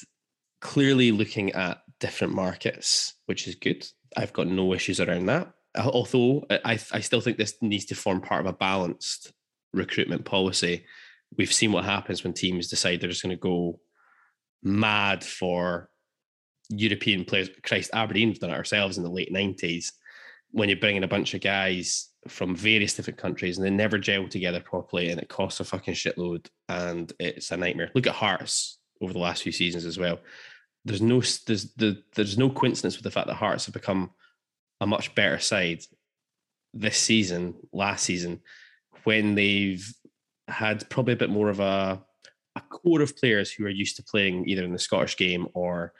[0.59, 3.85] clearly looking at different markets, which is good.
[4.15, 5.53] I've got no issues around that.
[5.77, 9.31] Although I, I still think this needs to form part of a balanced
[9.73, 10.85] recruitment policy.
[11.37, 13.79] We've seen what happens when teams decide they're just going to go
[14.61, 15.89] mad for
[16.69, 17.49] European players.
[17.63, 19.93] Christ, Aberdeen have done it ourselves in the late 90s
[20.51, 23.97] when you bring in a bunch of guys from various different countries and they never
[23.97, 27.91] gel together properly and it costs a fucking shitload and it's a nightmare.
[27.95, 30.19] Look at Hearts over the last few seasons as well.
[30.85, 34.11] There's no there's the there's no coincidence with the fact that Hearts have become
[34.79, 35.83] a much better side
[36.73, 38.41] this season, last season,
[39.03, 39.85] when they've
[40.47, 42.01] had probably a bit more of a
[42.55, 45.93] a core of players who are used to playing either in the Scottish game or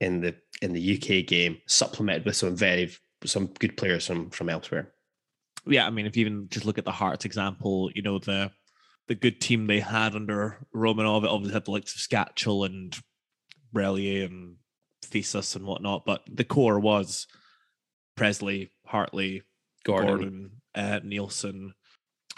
[0.00, 2.92] in the in the UK game, supplemented with some very
[3.24, 4.92] some good players from from elsewhere.
[5.66, 8.50] Yeah, I mean, if you even just look at the Hearts example, you know, the
[9.08, 12.96] the good team they had under Romanov, it obviously had the likes of Skacel and
[13.74, 14.56] Brellier and
[15.04, 17.26] Fyssas and whatnot, but the core was
[18.16, 19.42] Pressley, Hartley,
[19.84, 21.72] Gordon, Gordon, uh, Neilson,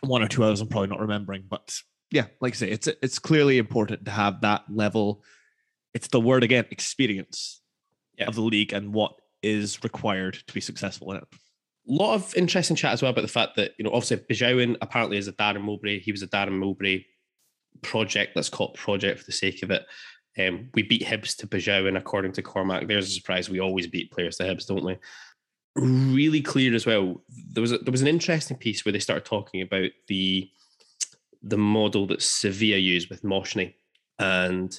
[0.03, 1.79] one or two others I'm probably not remembering, but
[2.11, 5.23] yeah, like I say, it's it's clearly important to have that level.
[5.95, 7.63] It's the word again, experience
[8.19, 8.27] Yeah.
[8.27, 11.25] of the league and what is required to be successful in it.
[11.89, 15.19] Lot of interesting chat as well about the fact that you know obviously Besuijen apparently
[15.19, 16.01] is a Darren Mowbray.
[16.01, 17.05] He was a Darren Mowbray
[17.83, 18.35] project.
[18.35, 19.87] Let's call it project for the sake of it.
[20.39, 22.89] Um, we beat Hibs to Besuijen according to Cormack.
[22.89, 23.49] There's a surprise.
[23.49, 24.97] We always beat players to Hibs, don't we?
[25.77, 27.23] Really clear as well.
[27.53, 30.51] There was a, there was an interesting piece where they started talking about the
[31.43, 33.75] the model that Sevilla used with Monchi,
[34.19, 34.79] and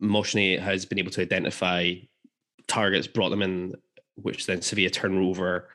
[0.00, 1.94] Monchi has been able to identify
[2.66, 3.74] targets, brought them in,
[4.14, 5.68] which then Sevilla turn over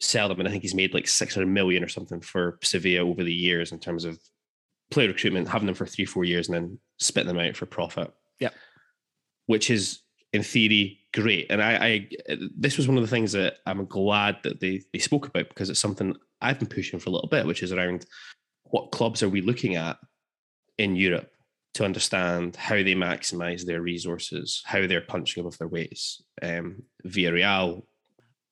[0.00, 3.04] sell them, and I think he's made like six hundred million or something for Sevilla
[3.04, 4.18] over the years in terms of
[4.90, 8.12] player recruitment, having them for three, four years, and then spitting them out for profit.
[8.38, 8.50] Yeah.
[9.46, 10.00] which is
[10.32, 11.46] in theory, great.
[11.50, 12.08] And I, I,
[12.56, 15.70] this was one of the things that I'm glad that they they spoke about because
[15.70, 18.06] it's something I've been pushing for a little bit, which is around
[18.64, 19.96] what clubs are we looking at
[20.76, 21.30] in Europe
[21.74, 26.22] to understand how they maximize their resources, how they're punching above their weights.
[26.42, 27.84] Um, Villarreal.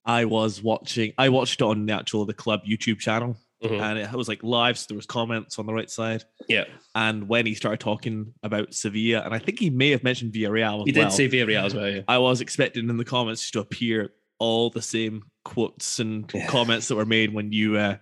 [0.05, 1.12] I was watching.
[1.19, 3.81] I watched it on the actual the club YouTube channel, Mhm.
[3.81, 4.79] and it was like live.
[4.79, 6.25] So there was comments on the right side.
[6.49, 6.64] Yeah,
[6.95, 10.81] And when he started talking about Sevilla, and I think he may have mentioned Villarreal.
[10.87, 11.88] As he well, did say Villarreal as well.
[11.90, 12.03] Yeah.
[12.07, 16.47] I was expecting in the comments to appear all the same quotes and Yeah.
[16.49, 17.97] comments that were made when you uh,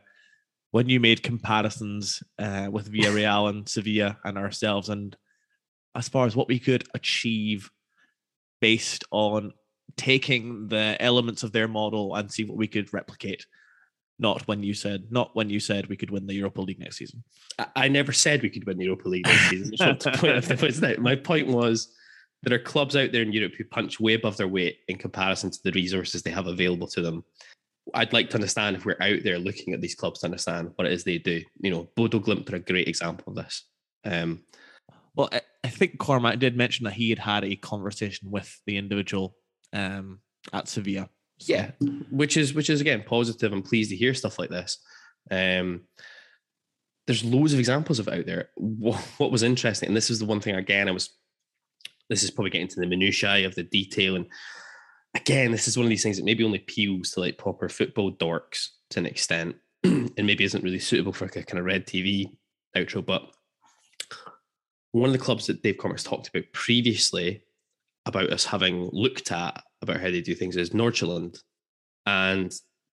[0.73, 5.15] when you made comparisons uh, with Villarreal and Sevilla and ourselves, and
[5.95, 7.71] as far as what we could achieve
[8.61, 9.53] based on
[9.97, 13.47] taking the elements of their model and see what we could replicate.
[14.19, 16.99] Not when you said, not when you said we could win the Europa League next
[16.99, 17.25] season.
[17.59, 19.97] I, I never said we could win the Europa League this season.
[19.97, 20.99] Point.
[21.01, 21.93] My point was
[22.43, 25.51] there are clubs out there in Europe who punch way above their weight in comparison
[25.51, 27.25] to the resources they have available to them.
[27.95, 30.87] I'd like to understand if we're out there looking at these clubs to understand what
[30.87, 31.43] it is they do.
[31.61, 33.65] You know, Bodo Glimt are a great example of this.
[34.05, 34.45] Um,
[35.15, 38.77] Well, I, I think Cormack did mention that he had had a conversation with the
[38.77, 39.37] individual
[39.73, 40.21] um,
[40.53, 41.09] at Sevilla.
[41.39, 41.71] So- yeah,
[42.11, 43.53] which is which is again positive.
[43.53, 44.79] I'm pleased to hear stuff like this.
[45.31, 45.83] Um,
[47.07, 48.51] there's loads of examples of out there.
[48.55, 51.11] What, what was interesting, and this is the one thing again, I was.
[52.09, 54.27] This is probably getting to the minutiae of the detail, and
[55.17, 58.13] again, this is one of these things that maybe only appeals to like proper football
[58.13, 61.87] dorks to an extent, and maybe isn't really suitable for like a kind of red
[61.87, 62.27] TV
[62.77, 63.05] outro.
[63.05, 63.23] But
[64.93, 67.43] one of the clubs that Dave Cormack's talked about previously
[68.07, 71.39] about us having looked at about how they do things is Nordsjælland.
[72.07, 72.53] And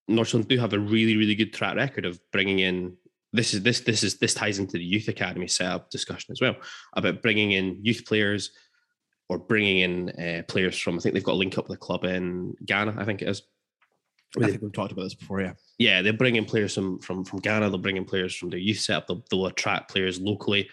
[0.10, 2.96] Nordsjælland do have a really, really good track record of bringing in
[3.32, 6.56] this is this this is this ties into the youth academy setup discussion as well
[6.96, 8.50] about bringing in youth players
[9.28, 11.80] or bringing in uh, players from I think they've got a link up with a
[11.80, 13.44] club in Ghana I think it is
[14.38, 15.54] I think we've talked about this before, yeah.
[15.80, 17.70] yeah, they'll bring in players from from from Ghana.
[17.70, 19.08] They'll bring in players from their youth setup.
[19.08, 20.70] They'll, they'll attract players locally.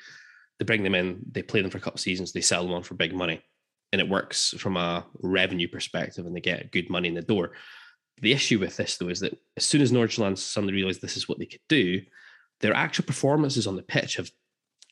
[0.59, 1.21] They bring them in.
[1.33, 2.33] They play them for a couple of seasons.
[2.33, 3.43] They sell them on for big money,
[3.93, 7.53] and it works from a revenue perspective, and they get good money in the door.
[8.21, 11.29] The issue with this though is that as soon as Nordsjælland suddenly realised this is
[11.29, 12.01] what they could do,
[12.61, 14.31] their actual performances on the pitch have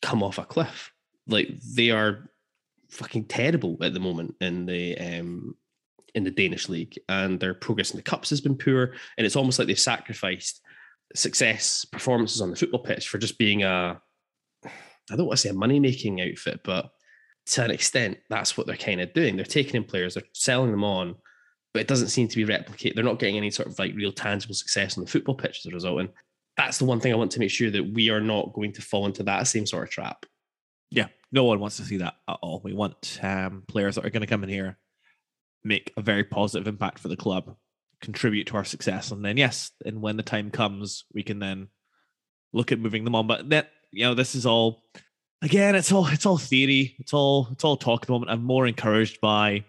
[0.02, 0.92] come off a cliff.
[1.26, 2.30] Like they are
[2.90, 5.56] fucking terrible at the moment in the um
[6.14, 8.94] in the Danish league, and their progress in the cups has been poor.
[9.18, 10.60] And it's almost like they've sacrificed
[11.14, 14.00] success performances on the football pitch for just being a
[15.10, 16.90] I don't want to say a money making outfit, but
[17.46, 19.36] to an extent, that's what they're kind of doing.
[19.36, 21.16] They're taking in players, they're selling them on,
[21.72, 22.94] but it doesn't seem to be replicated.
[22.94, 25.66] They're not getting any sort of like real tangible success on the football pitch as
[25.66, 26.00] a result.
[26.00, 26.08] And
[26.56, 28.82] that's the one thing I want to make sure that we are not going to
[28.82, 30.24] fall into that same sort of trap.
[30.90, 32.60] Yeah, no one wants to see that at all.
[32.62, 34.78] We want um, players that are going to come in here,
[35.64, 37.56] make a very positive impact for the club,
[38.00, 41.68] contribute to our success, and then yes, and when the time comes, we can then
[42.52, 43.26] look at moving them on.
[43.26, 44.82] But that you know, this is all
[45.44, 46.96] again, it's all it's all theory.
[46.98, 48.30] It's all it's all talk at the moment.
[48.30, 49.64] I'm more encouraged by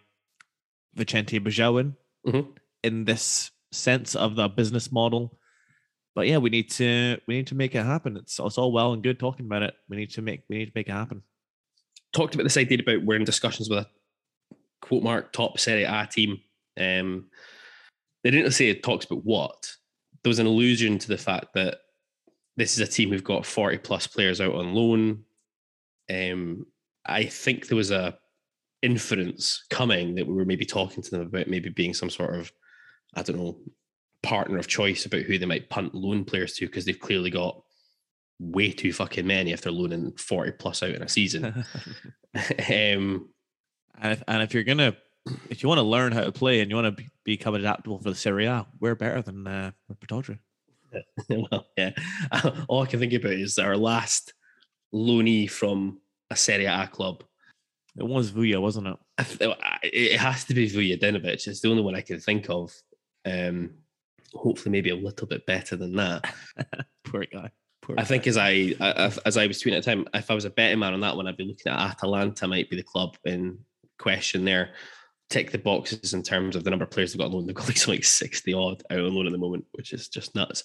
[0.96, 2.56] Vicente Besuijen Mhm.
[2.84, 5.38] in this sense of the business model.
[6.16, 8.16] But yeah, we need to we need to make it happen.
[8.18, 9.76] It's it's all well and good talking about it.
[9.90, 11.24] We need to make we need to make it happen.
[12.14, 13.90] talked about this idea about we're in discussions with a
[14.82, 16.40] quote mark top Serie A team.
[16.80, 17.30] Um,
[18.24, 19.76] they didn't say it talks about what.
[20.24, 21.80] There was an allusion to the fact that
[22.56, 25.25] this is a team who've got 40 plus players out on loan.
[26.10, 26.66] Um,
[27.06, 28.18] I think there was a
[28.82, 32.52] inference coming that we were maybe talking to them about maybe being some sort of,
[33.16, 33.58] I don't know,
[34.22, 37.62] partner of choice about who they might punt loan players to because they've clearly got
[38.40, 41.46] way too fucking many if they're loaning 40 plus out in a season.
[42.36, 43.30] um,
[43.98, 44.96] And if, and if you're gonna,
[45.50, 47.98] if you want to learn how to play and you want to be, become adaptable
[48.00, 49.72] for the Serie A, we're better than uh,
[51.30, 51.92] well, yeah.
[52.68, 54.34] All I can think about is our last
[54.96, 57.24] loanee from a Serie A club.
[57.98, 58.98] It was Vuya, wasn't it?
[59.18, 61.48] I th- It has to be Vujadinovic.
[61.48, 62.74] It's the only one I can think of.
[63.26, 63.72] Um,
[64.34, 66.34] hopefully, maybe a little bit better than that.
[67.06, 67.52] Poor guy.
[67.82, 70.36] Poor I think as I, I as I was tweeting at the time, if I
[70.36, 72.84] was a betting man on that one, I'd be looking at Atalanta might be the
[72.84, 73.60] club in
[73.98, 74.72] question there.
[75.30, 77.46] Tick the boxes in terms of the number of players they've got on loan.
[77.48, 80.08] They've got like something like 60 odd out on loan at the moment, which is
[80.08, 80.64] just nuts.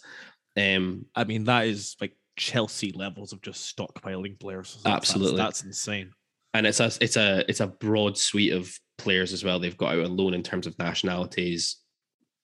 [0.57, 4.79] Um, I mean, that is like Chelsea levels of just stockpiling players.
[4.83, 5.37] That's- that's- Absolutely.
[5.37, 6.12] that's, insane.
[6.55, 9.59] and it's a it's a it's a broad suite of players as well.
[9.59, 11.77] They've got out on loan in terms of nationalities,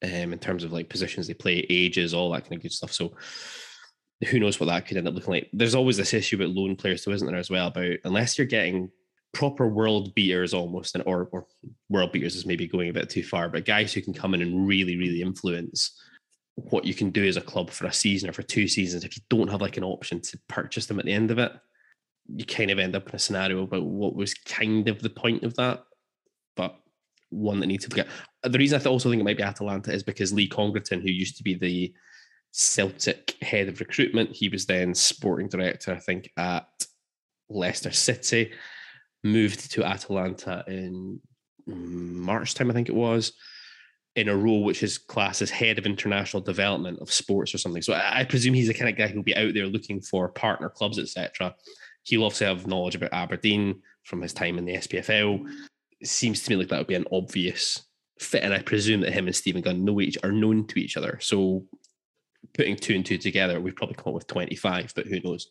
[0.03, 2.93] um, in terms of like positions they play, ages, all that kind of good stuff.
[2.93, 3.15] So
[4.29, 5.51] who knows what that could end up looking like?
[5.53, 7.67] There's always this issue about loan players, though, isn't there, as well?
[7.69, 8.91] About unless you're getting
[9.35, 11.47] proper world beaters almost, and or or
[11.91, 14.41] world beaters is maybe going a bit too far, but guys who can come in
[14.43, 16.01] and really, really influence
[16.57, 19.05] what you can do as a club for a season or for two seasons.
[19.05, 21.53] If you don't have like an option to purchase them at the end of it,
[22.35, 25.45] you kind of end up in a scenario about what was kind of the point
[25.45, 25.85] of that,
[26.57, 26.77] but
[27.31, 28.09] one that needs to forget.
[28.43, 31.11] Uh, the reason I also think it might be Atalanta is because Lee Congerton, who
[31.11, 31.95] used to be the
[32.53, 36.67] Celtic head of recruitment, he was then sporting director, I think, at
[37.51, 38.53] Leicester City,
[39.23, 41.21] moved to Atalanta in
[41.67, 43.33] March time, I think it was,
[44.17, 47.83] in a role which is classed as head of international development of sports or something.
[47.83, 50.29] So I, I presume he's the kind of guy who'll be out there looking for
[50.31, 51.55] partner clubs, etc.
[52.03, 55.47] He'll also have knowledge about Aberdeen from his time in the SPFL.
[56.01, 57.85] It seems to me like that would be an obvious
[58.19, 60.97] fit, and I presume that him and Stephen Gunn know each are known to each
[60.97, 61.19] other.
[61.21, 61.67] So
[62.55, 65.49] putting two and two together, we've probably come up with twenty five, but who knows?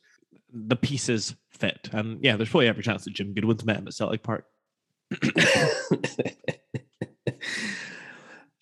[0.52, 3.94] The pieces fit, and yeah, there's probably every chance that Jim Goodwin's met him at
[3.94, 4.46] Celtic Park.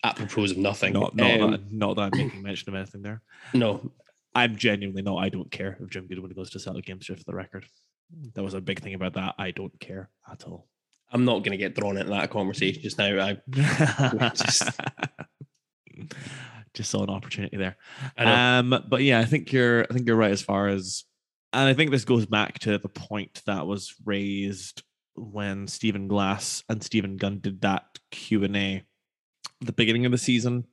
[0.04, 0.92] Apropos of nothing.
[0.92, 3.22] Not, not, Um, that, not that I'm making mention of anything there.
[3.54, 3.90] no,
[4.34, 5.16] I'm genuinely not.
[5.16, 7.64] I don't care if Jim Goodwin goes to Celtic games just for the record.
[8.34, 9.34] That was a big thing about that.
[9.38, 10.68] I don't care at all.
[11.10, 13.18] I'm not going to get drawn into that conversation just now.
[13.18, 13.38] I,
[14.34, 14.70] just,
[16.74, 17.76] just saw an opportunity there.
[18.18, 19.84] Um, but yeah, I think you're.
[19.84, 21.04] I think you're right as far as,
[21.52, 24.82] and I think this goes back to the point that was raised
[25.14, 28.82] when Stephen Glass and Stephen Gunn did that Q and A,
[29.64, 30.64] the beginning of the season.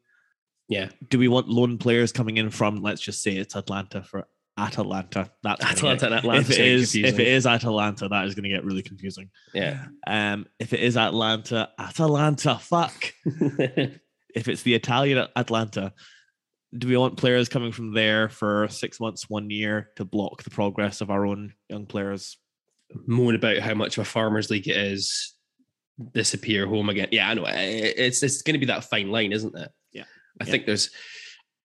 [0.69, 2.82] yeah, Do we want loan players coming in from?
[2.82, 4.27] Let's just say it's Atlanta for
[4.58, 5.30] Atalanta.
[5.43, 8.36] That's gonna Atalanta and get- Atlanta If it sound if it is Atalanta, that is
[8.36, 9.30] going to get really confusing.
[9.54, 9.86] yeah.
[10.08, 13.13] Um, if it is Atlanta, Atalanta, fuck.
[13.25, 15.93] if it's the Italian Atlanta,
[16.77, 20.49] do we want players coming from there for six months, one year to block the
[20.49, 22.38] progress of our own young players?
[23.08, 25.34] Moan about how much of a farmers league it is.
[26.13, 27.10] Disappear home again.
[27.12, 27.45] Yeah, I know.
[27.47, 29.71] It's it's going to be that fine line, isn't it?
[29.91, 30.06] Yeah.
[30.39, 30.51] I Yeah.
[30.51, 30.89] think there's.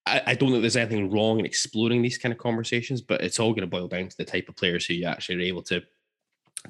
[0.05, 3.41] I, I don't think there's anything wrong in exploring these kind of conversations, but it's
[3.41, 5.63] all going to boil down to the type of players who you actually are able
[5.65, 5.83] to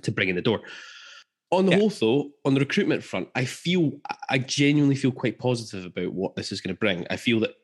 [0.03, 0.63] to bring in the door.
[1.51, 1.79] On the Yeah.
[1.79, 6.35] whole, though, on the recruitment front, I feel I genuinely feel quite positive about what
[6.37, 7.07] this is going to bring.
[7.11, 7.55] I feel that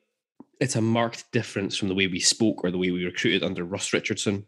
[0.61, 3.65] it's a marked difference from the way we spoke or the way we recruited under
[3.65, 4.47] Russ Richardson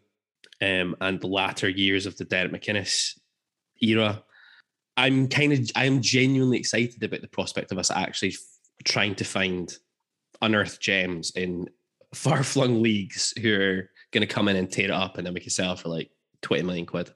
[0.62, 3.18] um, and the latter years of the Derek McInnes
[3.80, 4.22] era.
[4.96, 8.34] I'm kind of I'm genuinely excited about the prospect of us actually
[8.84, 9.76] trying to find
[10.42, 11.68] unearthed gems in
[12.14, 15.34] far flung leagues who are going to come in and tear it up, and then
[15.34, 16.10] we can sell for like
[16.42, 17.10] twenty million quid.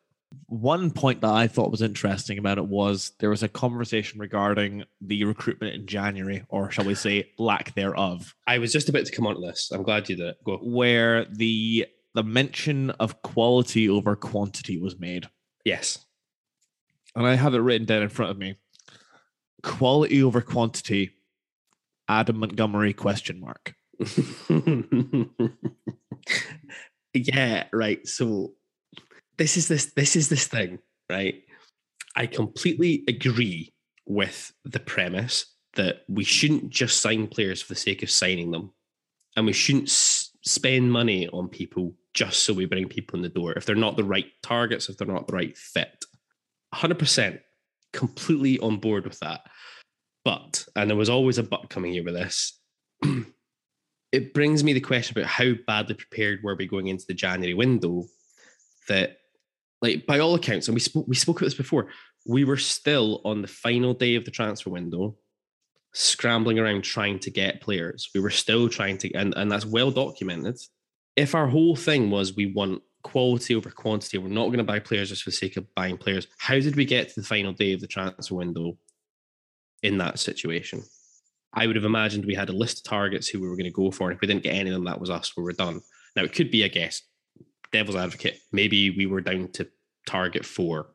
[0.47, 4.85] One point that I thought was interesting about it was there was a conversation regarding
[5.01, 9.13] the recruitment in January, or shall we say, lack thereof, I was just about to
[9.13, 9.71] come on to this.
[9.73, 10.45] I'm glad you did it.
[10.45, 10.59] Go.
[10.59, 15.29] where the the mention of quality over quantity was made.
[15.65, 16.05] Yes.
[17.19, 18.55] And I have it written down in front of me.
[19.65, 21.11] Quality over quantity.
[22.09, 23.75] Adam Montgomery question mark.
[27.13, 28.07] yeah, right.
[28.07, 28.53] So
[29.37, 30.79] this is this this is this thing,
[31.11, 31.43] right?
[32.15, 33.75] I completely agree
[34.07, 38.73] with the premise that we shouldn't just sign players for the sake of signing them,
[39.37, 43.29] and we shouldn't s- spend money on people just so we bring people in the
[43.29, 46.05] door if they're not the right targets, if they're not the right fit.
[46.75, 47.41] Hundred percent,
[47.93, 49.41] completely on board with that.
[50.25, 52.61] But and there was always a but coming here with this.
[54.13, 57.55] it brings me the question about how badly prepared were we going into the January
[57.55, 58.05] window
[58.89, 59.19] that
[59.81, 61.89] like by all accounts, and we spoke we spoke about this before,
[62.27, 65.17] we were still on the final day of the transfer window,
[65.93, 68.11] scrambling around trying to get players.
[68.15, 70.59] We were still trying to, and, and that's well documented.
[71.17, 74.79] If our whole thing was we want quality over quantity, we're not going to buy
[74.79, 76.27] players just for the sake of buying players.
[76.37, 78.77] How did we get to the final day of the transfer window
[79.83, 80.83] in that situation?
[81.55, 83.71] I would have imagined we had a list of targets who we were going to
[83.71, 84.09] go for.
[84.09, 85.81] And if we didn't get any of them, that was us, we were done.
[86.15, 87.03] Now, it could be, I guess,
[87.73, 88.39] devil's advocate.
[88.53, 89.67] Maybe we were down to
[90.07, 90.91] target four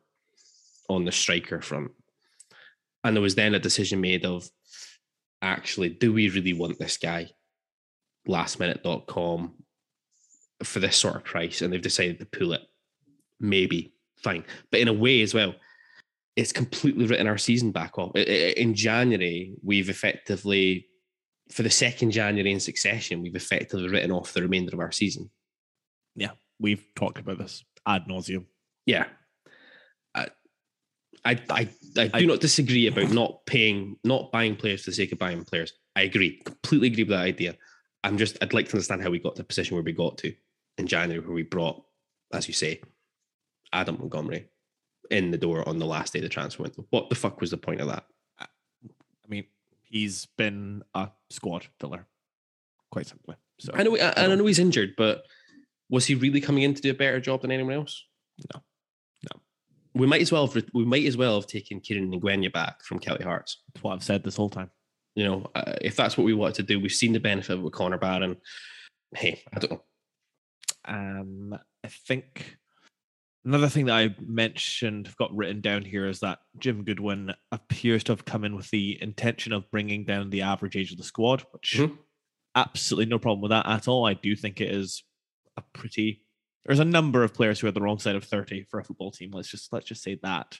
[0.88, 1.90] on the striker front.
[3.02, 4.48] And there was then a decision made of
[5.42, 7.30] actually, do we really want this guy?
[8.28, 9.63] Lastminute.com
[10.62, 11.62] for this sort of price.
[11.62, 12.62] And they've decided to pull it.
[13.40, 14.44] Maybe, fine.
[14.70, 15.54] But in a way as well,
[16.36, 18.14] it's completely written our season back off.
[18.16, 20.88] In January, we've effectively,
[21.50, 25.30] for the second January in succession, we've effectively written off the remainder of our season.
[26.16, 28.46] Yeah, we've talked about this ad nauseum.
[28.86, 29.06] Yeah.
[30.14, 30.28] I,
[31.24, 34.96] I, I, I do I- not disagree about not paying, not buying players for the
[34.96, 35.72] sake of buying players.
[35.94, 37.56] I agree, completely agree with that idea.
[38.02, 40.18] I'm just, I'd like to understand how we got to the position where we got
[40.18, 40.34] to
[40.78, 41.82] in January, where we brought,
[42.32, 42.80] as you say,
[43.72, 44.48] Adam Montgomery.
[45.10, 46.86] in the door on the last day of the transfer window.
[46.90, 48.04] What the fuck was the point of that?
[48.40, 48.46] I
[49.28, 49.44] mean,
[49.82, 52.06] he's been a squad filler,
[52.90, 53.36] quite simply.
[53.60, 55.24] So I know, I, I don't- know he's injured, but
[55.90, 58.02] was he really coming in to do a better job than anyone else?
[58.54, 58.62] No.
[59.30, 59.40] No.
[59.94, 62.98] We might as well have we might as well have taken Kieran Ngwenya back from
[62.98, 63.58] Kelty Hearts.
[63.74, 64.70] that's what I've said this whole time.
[65.14, 67.74] You know, uh, if that's what we wanted to do, we've seen the benefit with
[67.74, 68.36] Connor Barron.
[69.14, 69.82] Hey, I don't know.
[70.86, 72.56] Um, I think
[73.44, 78.04] another thing that I mentioned, I've got written down here, is that Jim Goodwin appears
[78.04, 81.04] to have come in with the intention of bringing down the average age of the
[81.04, 81.98] squad, which Mhm.
[82.54, 84.06] absolutely no problem with that at all.
[84.06, 85.02] I do think it is
[85.56, 86.22] a pretty.
[86.66, 89.10] There's a number of players who are the wrong side of 30 for a football
[89.10, 89.30] team.
[89.32, 90.58] Let's just let's just say that.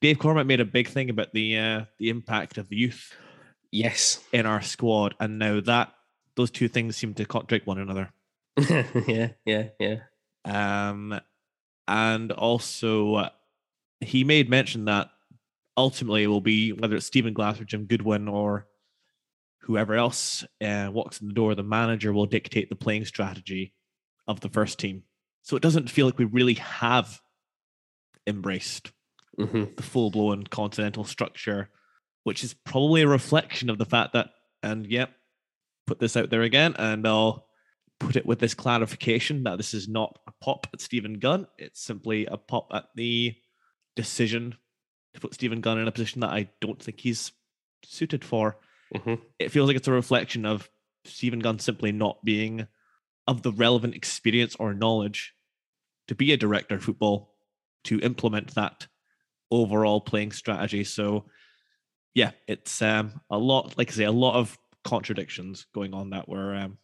[0.00, 3.14] Dave Cormack made a big thing about the uh, the impact of the youth
[3.70, 4.22] Yes.
[4.32, 5.94] in our squad, and now that
[6.34, 8.12] those two things seem to contradict one another.
[9.06, 9.96] yeah, yeah, yeah.
[10.44, 11.20] Um,
[11.88, 13.28] and also,
[14.00, 15.10] he made mention that
[15.76, 18.66] ultimately it will be whether it's Stephen Glass or Jim Goodwin or
[19.62, 23.72] whoever else uh, walks in the door, the manager will dictate the playing strategy
[24.26, 25.04] of the first team.
[25.42, 27.20] So it doesn't feel like we really have
[28.26, 28.92] embraced
[29.38, 31.70] hmm the full blown continental structure,
[32.24, 34.30] which is probably a reflection of the fact that,
[34.62, 35.10] and yep,
[35.86, 37.46] put this out there again, and I'll
[38.02, 41.46] put it with this clarification that this is not a pop at Stephen Gunn.
[41.58, 43.34] It's simply a pop at the
[43.96, 44.56] decision
[45.14, 47.32] to put Stephen Gunn in a position that I don't think he's
[47.84, 48.58] suited for.
[48.94, 50.68] hmm It feels like it's a reflection of
[51.04, 52.66] Stephen Gunn simply not being
[53.26, 55.34] of the relevant experience or knowledge
[56.08, 57.34] to be a director of football
[57.84, 58.86] to implement that
[59.50, 60.84] overall playing strategy.
[60.84, 61.26] So
[62.14, 66.28] yeah, it's um a lot like I say, a lot of contradictions going on that
[66.28, 66.78] were um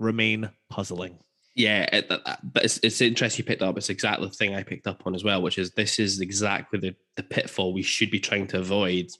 [0.00, 1.18] remain puzzling.
[1.54, 3.76] Yeah, it, but it's, it's interesting you picked up.
[3.76, 6.78] It's exactly the thing I picked up on as well, which is this is exactly
[6.78, 9.10] the, the pitfall we should be trying to avoid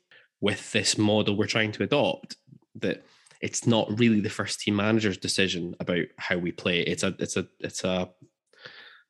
[0.40, 2.36] with this model we're trying to adopt.
[2.76, 3.04] That
[3.40, 6.80] it's not really the first team manager's decision about how we play.
[6.80, 8.08] It's a it's a it's a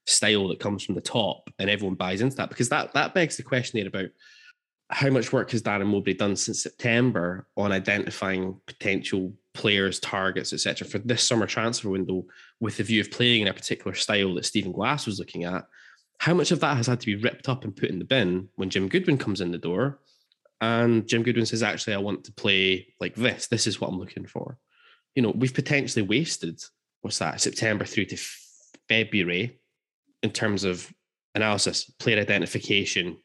[0.07, 3.37] style that comes from the top, and everyone buys into that because that that begs
[3.37, 4.11] the question there about
[4.89, 10.87] how much work has Darren Mowbray done since September on identifying potential players, targets, etc.,
[10.87, 12.25] for this summer transfer window
[12.61, 15.67] with the view of playing in a particular style that Stephen Glass was looking at?
[16.19, 18.49] How much of that has had to be ripped up and put in the bin
[18.57, 20.01] when Jim Goodwin comes in the door?
[20.61, 23.47] And Jim Goodwin says, actually, I want to play like this.
[23.47, 24.59] This is what I'm looking for.
[25.15, 26.61] You know, we've potentially wasted,
[27.01, 28.19] what's that, September through to
[28.89, 29.61] February
[30.23, 30.93] in terms of
[31.35, 33.17] analysis, player identification,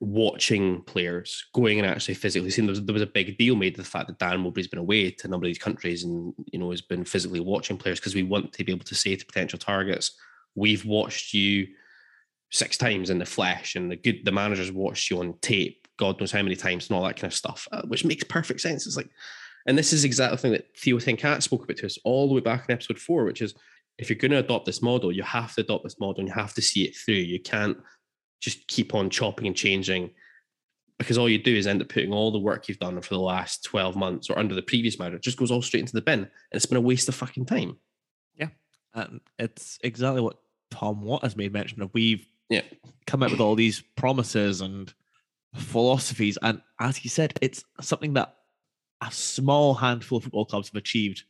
[0.00, 3.74] watching players, going and actually physically seeing there was, there was a big deal made
[3.74, 6.34] of the fact that Dan Mowbray's been away to a number of these countries and
[6.46, 9.14] you know has been physically watching players because we want to be able to say
[9.14, 10.12] to potential targets,
[10.54, 11.68] we've watched you
[12.50, 16.18] six times in the flesh, and the good the managers watched you on tape, God
[16.18, 18.86] knows how many times, and all that kind of stuff, uh, which makes perfect sense.
[18.86, 19.10] It's like,
[19.66, 22.34] and this is exactly the thing that Theo Thinkat spoke about to us all the
[22.34, 23.54] way back in episode four, which is
[23.98, 26.34] if you're going to adopt this model, you have to adopt this model and you
[26.34, 27.14] have to see it through.
[27.14, 27.76] You can't
[28.40, 30.10] just keep on chopping and changing
[30.98, 33.20] because all you do is end up putting all the work you've done for the
[33.20, 36.20] last 12 months or under the previous manager just goes all straight into the bin
[36.20, 37.76] and it's been a waste of fucking time.
[38.36, 38.48] Yeah.
[38.94, 40.38] And it's exactly what
[40.70, 41.90] Tom Watt has made mention of.
[41.94, 42.62] We've Yeah.
[43.06, 44.92] come out with all these promises and
[45.54, 46.38] philosophies.
[46.42, 48.36] And as he said, it's something that
[49.00, 51.24] a small handful of football clubs have achieved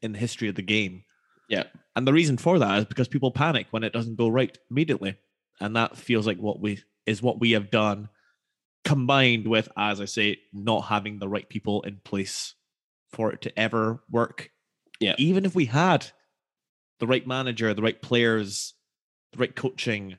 [0.00, 1.04] in the history of the game.
[1.48, 1.64] Yeah.
[1.96, 5.16] And the reason for that is because people panic when it doesn't go right immediately.
[5.62, 8.08] And that feels like what we is what we have done,
[8.84, 12.54] combined with, as I say, not having the right people in place
[13.12, 14.50] for it to ever work.
[14.98, 15.14] Yeah.
[15.18, 16.10] Even if we had
[16.98, 18.74] the right manager, the right players,
[19.32, 20.18] the right coaching,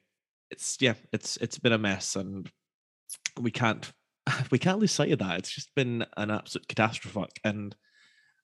[0.50, 2.50] it's yeah, it's it's been a mess and
[3.38, 3.92] we can't
[4.52, 5.40] we can't lose sight of that.
[5.40, 7.26] It's just been an absolute catastrophe.
[7.44, 7.76] And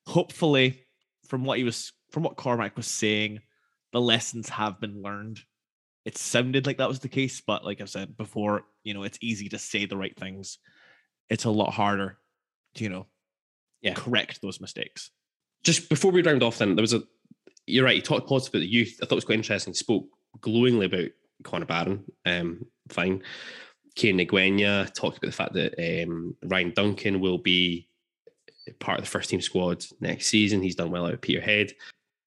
[0.06, 0.86] hopefully,
[1.28, 3.40] from what he was from what Cormack was saying,
[3.94, 5.40] the lessons have been learned.
[6.06, 9.18] It sounded like that was the case, but like I said before, you know, it's
[9.22, 10.58] easy to say the right things.
[11.30, 12.18] It's a lot harder
[12.76, 13.08] to, you know,
[13.82, 13.94] Yeah.
[13.94, 15.12] correct those mistakes.
[15.64, 17.04] Just before we round off, then there was a.
[17.68, 17.96] You're right.
[17.98, 18.98] He talked positive about the youth.
[19.02, 19.74] I thought it was quite interesting.
[19.74, 20.08] He spoke
[20.42, 21.10] glowingly about
[21.44, 22.04] Connor Barron.
[22.26, 23.22] Um, fine.
[23.96, 27.88] Kane Ngwenya talked about the fact that um, Ryan Duncan will be
[28.80, 30.64] part of the first team squad next season.
[30.64, 31.74] He's done well out of Peterhead.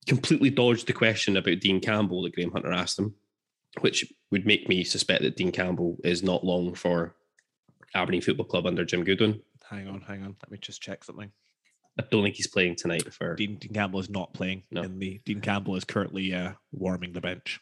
[0.06, 3.14] Completely dodged the question about Dean Campbell that Graham Hunter asked him,
[3.80, 7.14] which would make me suspect that Dean Campbell is not long for
[7.94, 9.40] Aberdeen Football Club under Jim Goodwin.
[9.68, 10.36] Hang on, hang on.
[10.42, 11.30] Let me just check something.
[11.98, 14.82] I don't think he's playing tonight for Dean, Dean Campbell is not playing No.
[14.82, 17.60] in the Dean Campbell is currently uh, warming the bench.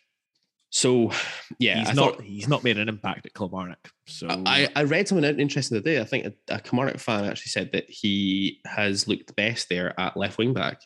[0.72, 1.10] So
[1.58, 3.90] yeah, he's I not thought- he's not made an impact at Kilmarnock.
[4.06, 6.00] So I, I read something interesting today.
[6.00, 10.16] I think a, a Kilmarnock fan actually said that he has looked best there at
[10.16, 10.82] left wing back,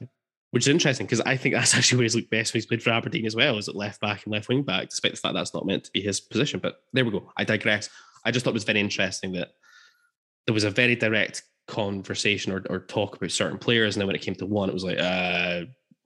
[0.54, 2.80] which is interesting because I think that's actually where he's looked best when he's played
[2.80, 5.34] for Aberdeen as well, is at left back and left wing back, despite the fact
[5.34, 6.60] that's not meant to be his position.
[6.60, 7.32] But there we go.
[7.36, 7.90] I digress.
[8.24, 9.48] I just thought it was very interesting that
[10.46, 14.14] there was a very direct conversation or, or talk about certain players, and then when
[14.14, 15.62] it came to one, it was like, uh,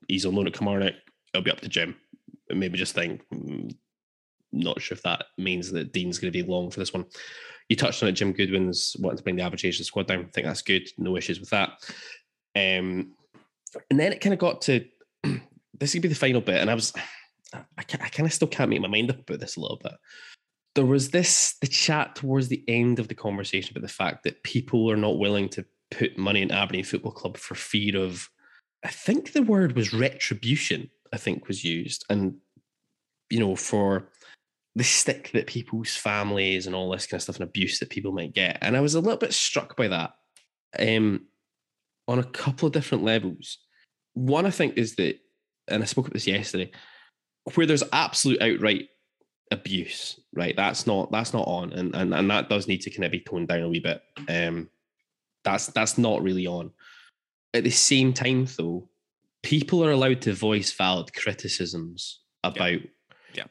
[0.09, 0.95] he's on loan at Kilmarnock.
[1.35, 1.95] It'll be up to Jim.
[2.49, 3.77] And maybe just think, mm,
[4.51, 7.05] not sure if that means that Dean's going to be long for this one.
[7.69, 10.07] You touched on it, Jim Goodwin's wanting to bring the average age of the squad
[10.07, 10.21] down.
[10.21, 10.89] I think that's good.
[10.97, 11.73] No issues with that.
[12.57, 13.13] Um,
[13.91, 14.85] and then it kind of got to
[15.79, 16.93] this would be the final bit, and I was,
[17.55, 19.93] I, I kind of still can't make my mind up about this a little bit.
[20.75, 24.43] There was this the chat towards the end of the conversation about the fact that
[24.43, 28.29] people are not willing to put money in Aberdeen Football Club for fear of,
[28.85, 30.91] I think the word was retribution.
[31.13, 32.37] I think was used, and
[33.31, 34.11] you know for
[34.77, 38.13] the stick that people's families and all this kind of stuff and abuse that people
[38.13, 38.59] might get.
[38.61, 40.13] And I was a little bit struck by that
[40.79, 41.27] um,
[42.07, 43.59] on a couple of different levels.
[44.19, 45.19] One, I think, is that,
[45.69, 46.71] and I spoke about this yesterday,
[47.55, 48.89] where there's absolute outright
[49.51, 50.57] abuse, right?
[50.57, 53.21] That's not that's not on, and and, and that does need to kind of be
[53.21, 54.03] toned down a wee bit.
[54.29, 54.69] Um,
[55.45, 56.71] that's that's not really on.
[57.55, 58.89] At the same time, though,
[59.43, 62.81] people are allowed to voice valid criticisms about
[63.35, 63.45] Yeah.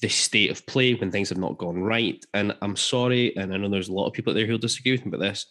[0.00, 2.24] the state of play when things have not gone right.
[2.32, 4.92] And I'm sorry, and I know there's a lot of people out there who'll disagree
[4.92, 5.46] with me about this.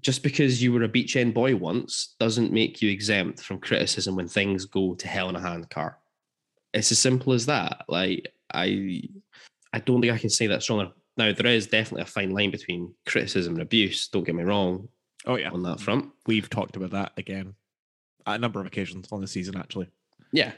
[0.00, 4.16] Just because you were a beach end boy once doesn't make you exempt from criticism
[4.16, 5.98] when things go to hell in a handcart.
[6.72, 7.84] It's as simple as that.
[7.88, 9.02] Like I,
[9.72, 10.92] I don't think I can say that stronger.
[11.16, 14.08] Now there is definitely a fine line between criticism and abuse.
[14.08, 14.88] Don't get me wrong
[15.24, 16.10] oh yeah, on that front.
[16.26, 17.54] we've talked about that again
[18.26, 19.88] at a number of occasions on the season actually.
[20.32, 20.52] Yeah,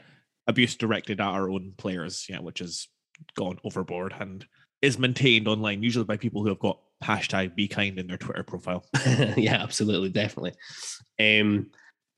[0.49, 2.87] Abuse directed at our own players, yeah, which has
[3.35, 4.43] gone overboard and
[4.81, 8.43] is maintained online usually by people who have got hashtag be kind in their Twitter
[8.43, 8.85] profile.
[9.37, 10.53] yeah, absolutely, definitely.
[11.19, 11.67] Um,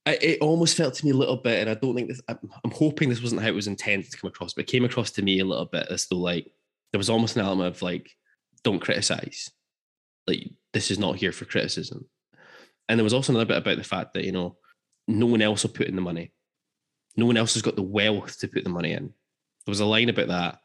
[0.06, 2.22] I, it almost felt to me a little bit, and I don't think this.
[2.28, 4.86] I'm, I'm hoping this wasn't how it was intended to come across, but it came
[4.86, 6.52] across to me a little bit as though like
[6.92, 8.10] there was almost an element of like,
[8.64, 9.52] don't criticize,
[10.28, 12.06] like this is not here for criticism,
[12.90, 14.58] and there was also another bit about the fact that you know
[15.08, 16.32] no one else will put in the money,
[17.16, 19.04] no one else has got the wealth to put the money in.
[19.04, 20.60] There was a line about that,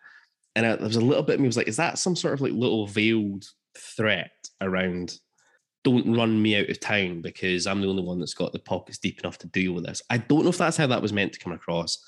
[0.54, 2.40] and there was a little bit of me was like, is that some sort of
[2.40, 3.44] like little veiled
[3.76, 5.18] threat around?
[5.84, 8.98] Don't run me out of town because I'm the only one that's got the pockets
[8.98, 10.02] deep enough to deal with this.
[10.10, 11.98] I don't know if that's how that was meant to come across.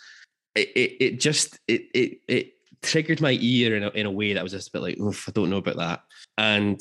[0.56, 2.52] It it, it just it it it
[2.82, 5.30] triggered my ear in a, in a way that was just a bit like, I
[5.32, 6.00] don't know about that.
[6.36, 6.80] And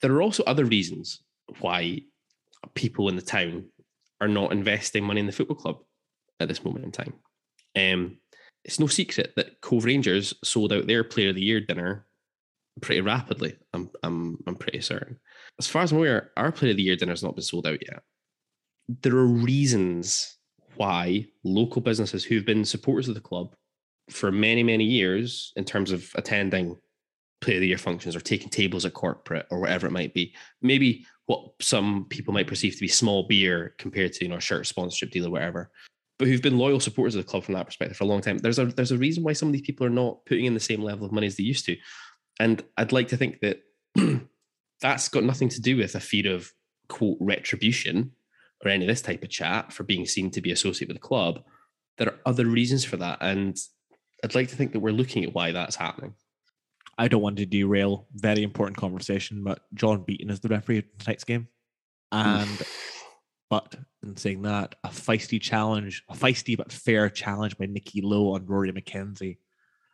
[0.00, 1.22] there are also other reasons
[1.60, 2.02] why
[2.74, 3.66] people in the town
[4.20, 5.78] are not investing money in the football club
[6.40, 7.14] at this moment in time.
[7.76, 8.18] Um,
[8.64, 12.06] it's no secret that Cove Rangers sold out their Player of the Year dinner
[12.80, 13.56] pretty rapidly.
[13.72, 15.18] I'm I'm I'm pretty certain.
[15.58, 17.66] As far as I'm aware, our Player of the Year dinner has not been sold
[17.66, 18.02] out yet.
[19.02, 20.36] There are reasons
[20.76, 23.54] why local businesses who've been supporters of the club
[24.10, 26.76] for many many years, in terms of attending
[27.40, 30.34] Player of the Year functions or taking tables at corporate or whatever it might be,
[30.62, 34.66] maybe what some people might perceive to be small beer compared to you know shirt
[34.66, 35.70] sponsorship deal or whatever
[36.18, 38.38] but who've been loyal supporters of the club from that perspective for a long time.
[38.38, 40.60] There's a there's a reason why some of these people are not putting in the
[40.60, 41.76] same level of money as they used to,
[42.38, 43.60] and I'd like to think that
[44.80, 46.52] that's got nothing to do with a fear of
[46.88, 48.12] quote retribution
[48.64, 51.06] or any of this type of chat for being seen to be associated with the
[51.06, 51.42] club.
[51.96, 53.56] There are other reasons for that, and
[54.22, 56.14] I'd like to think that we're looking at why that's happening.
[56.96, 60.98] I don't want to derail very important conversation, but John Beaton is the referee of
[60.98, 61.48] tonight's game.
[62.10, 62.62] And
[63.50, 68.32] but in saying that, a feisty challenge, a feisty but fair challenge by Nicky Low
[68.32, 69.38] on Rory McKenzie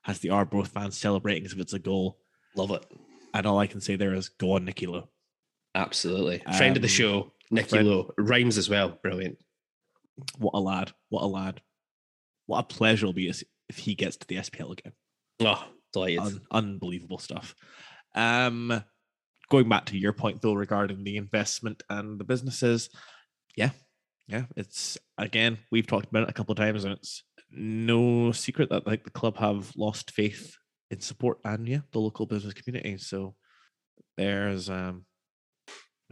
[0.03, 2.18] has the Arbroath fans celebrating as if it's a goal.
[2.57, 2.84] Love it.
[3.32, 5.09] And all I can say there is go on, Nicky Low.
[5.74, 6.38] Absolutely.
[6.57, 8.11] Friend of the Um, show, Nicky friend- Low.
[8.16, 8.98] Rhymes as well.
[9.02, 9.38] Brilliant.
[10.38, 10.92] What a lad.
[11.09, 11.61] What a lad.
[12.46, 14.92] What a pleasure it'll be if if he gets to the SPL again.
[15.40, 16.18] Oh, delighted.
[16.20, 17.55] Un- unbelievable stuff.
[18.14, 18.84] Um,
[19.50, 22.90] going back to your point though regarding the investment and the businesses,
[23.57, 23.70] yeah,
[24.28, 28.68] yeah, it's again we've talked about it a couple of times, and it's no secret
[28.70, 30.57] that like the club have lost faith
[30.91, 32.99] in support and yeah the local business community.
[32.99, 33.35] So
[34.16, 35.05] there's um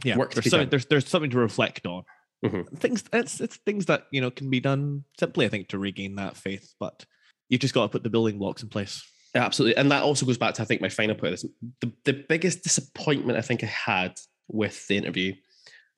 [0.04, 2.04] yeah Work there's something there's there's something to reflect on.
[2.44, 2.78] Mhm.
[2.78, 6.16] Things it's it's things that you know can be done simply I think to regain
[6.16, 7.04] that faith, but
[7.48, 9.02] you've just got to put the building blocks in place.
[9.34, 9.76] Absolutely.
[9.76, 11.46] And that also goes back to, I think, my final point this.
[11.80, 14.18] The, the biggest disappointment I think I had
[14.48, 15.34] with the interview,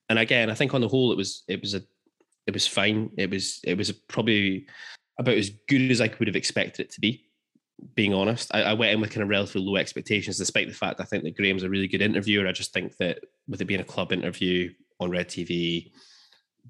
[0.08, 1.82] and again, I think on the whole, it was it was a
[2.46, 3.10] it was fine.
[3.16, 4.66] It was it was probably
[5.18, 7.23] about as good as I would have expected it to be.
[7.94, 8.50] Being honest.
[8.54, 11.24] I, I, went in with kind of relatively low expectations, despite the fact I think
[11.24, 12.46] that Graham's a really good interviewer.
[12.46, 15.90] I just think that with it being a club interview on Red TV,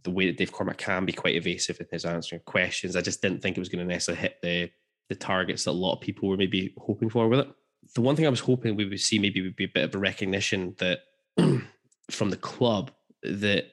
[0.02, 3.22] the way that Dave Cormack can be quite evasive in his answering questions, I just
[3.22, 4.70] didn't think it was going to necessarily hit the
[5.10, 7.48] the targets that a lot of people were maybe hoping for with it.
[7.94, 9.94] The one thing I was hoping we would see maybe would be a bit of
[9.94, 11.00] a recognition that
[12.10, 12.90] from the club
[13.22, 13.66] that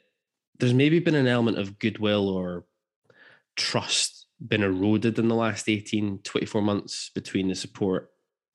[0.60, 2.66] there's maybe been an element of goodwill or
[3.56, 8.10] trust been eroded in the last 18 24 months between the support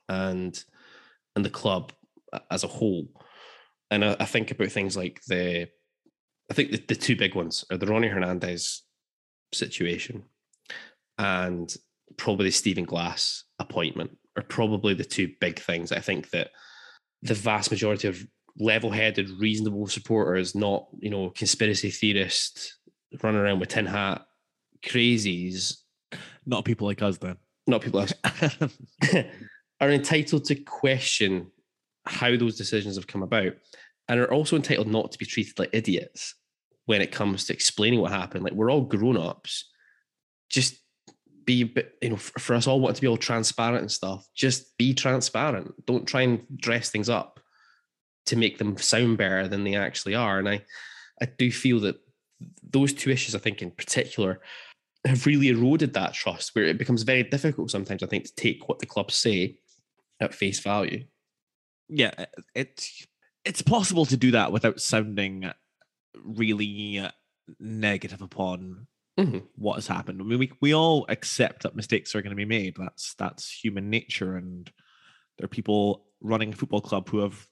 [0.08, 0.64] and
[1.34, 1.92] and the club
[2.50, 3.08] as a whole.
[3.90, 5.68] And i, I think about things like the
[6.50, 8.82] i think the, the two big ones are the ronnie hernandez
[9.52, 10.24] situation
[11.18, 11.74] and
[12.16, 15.92] probably the stephen glass appointment are probably the two big things.
[15.92, 16.50] I think that
[17.22, 18.26] the vast majority of
[18.58, 22.78] level-headed reasonable supporters not you know conspiracy theorists
[23.22, 24.25] running around with tin hat
[24.86, 25.78] crazies,
[26.46, 28.56] not people like us, then, not people like us,
[29.80, 31.50] are entitled to question
[32.06, 33.52] how those decisions have come about
[34.08, 36.34] and are also entitled not to be treated like idiots
[36.86, 38.44] when it comes to explaining what happened.
[38.44, 39.68] Like we're all grown ups.
[40.48, 40.76] Just
[41.44, 44.76] be, bit, you know, for, us all wanting to be all transparent and stuff, just
[44.78, 45.74] be transparent.
[45.86, 47.40] Don't try and dress things up
[48.26, 50.38] to make them sound better than they actually are.
[50.38, 50.62] And I,
[51.20, 51.96] I do feel that
[52.70, 54.40] those two issues, I think in particular,
[55.06, 58.68] have really eroded that trust where it becomes very difficult sometimes, I think, to take
[58.68, 59.58] what the clubs say
[60.20, 61.04] at face value.
[61.88, 63.06] Yeah, it's
[63.44, 65.50] it's possible to do that without sounding
[66.24, 67.08] really
[67.60, 68.88] negative upon
[69.18, 69.38] mm-hmm.
[69.54, 70.20] what has happened.
[70.20, 72.76] I mean, we, we all accept that mistakes are going to be made.
[72.76, 74.70] That's that's human nature, and
[75.38, 77.46] there are people running a football club who have,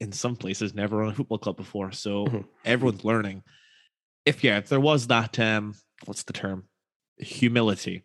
[0.00, 1.92] in some places, never run a football club before.
[1.92, 2.40] So mm-hmm.
[2.64, 3.42] everyone's learning.
[4.24, 5.74] If yeah, if there was that um,
[6.06, 6.64] what's the term?
[7.18, 8.04] Humility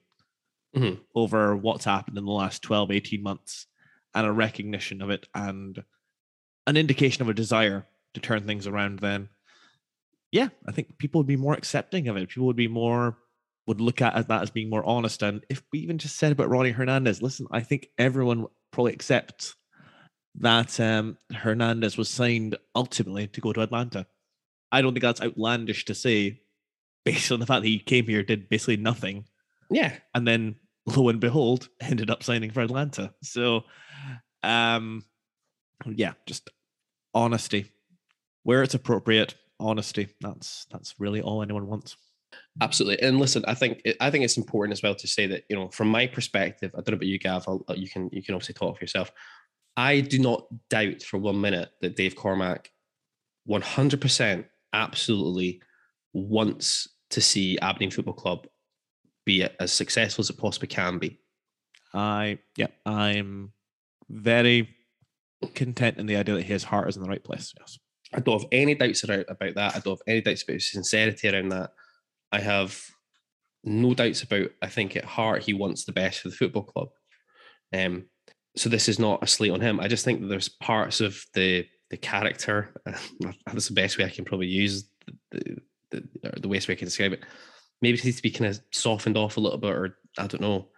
[0.75, 1.01] mm-hmm.
[1.15, 3.67] over what's happened in the last 12, 18 months
[4.13, 5.83] and a recognition of it and
[6.67, 9.29] an indication of a desire to turn things around, then
[10.31, 12.29] yeah, I think people would be more accepting of it.
[12.29, 13.17] People would be more
[13.67, 15.21] would look at that as being more honest.
[15.21, 19.55] And if we even just said about Ronnie Hernandez, listen, I think everyone probably accepts
[20.35, 24.07] that um, Hernandez was signed ultimately to go to Atlanta.
[24.71, 26.41] I don't think that's outlandish to say
[27.05, 29.25] based on the fact that he came here, did basically nothing.
[29.69, 29.93] Yeah.
[30.13, 33.13] And then lo and behold, ended up signing for Atlanta.
[33.23, 33.63] So
[34.43, 35.03] um
[35.85, 36.49] yeah, just
[37.13, 37.71] honesty.
[38.43, 40.09] Where it's appropriate, honesty.
[40.19, 41.95] That's that's really all anyone wants.
[42.61, 45.55] Absolutely, and listen, I think I think it's important as well to say that you
[45.55, 47.45] know, from my perspective, I don't know about you, Gav.
[47.47, 49.11] I'll, you can you can obviously talk for yourself.
[49.77, 52.71] I do not doubt for one minute that Dave Cormack,
[53.45, 55.61] one hundred percent, absolutely
[56.13, 58.47] wants to see Aberdeen Football Club
[59.25, 61.19] be as successful as it possibly can be.
[61.93, 63.51] I yeah, I'm
[64.09, 64.69] very
[65.55, 67.53] content in the idea that his heart is in the right place.
[67.59, 67.79] Yes.
[68.13, 69.75] I don't have any doubts about, about that.
[69.75, 71.71] I don't have any doubts about his sincerity around that.
[72.31, 72.79] I have
[73.63, 76.89] no doubts about I think at heart he wants the best for the football club.
[77.73, 78.05] Um
[78.57, 79.79] so this is not a slate on him.
[79.79, 82.73] I just think that there's parts of the the character.
[83.45, 85.57] that's the best way I can probably use the, the,
[85.91, 87.23] the the way I can describe it.
[87.81, 90.41] Maybe it needs to be kind of softened off a little bit, or I don't
[90.41, 90.69] know,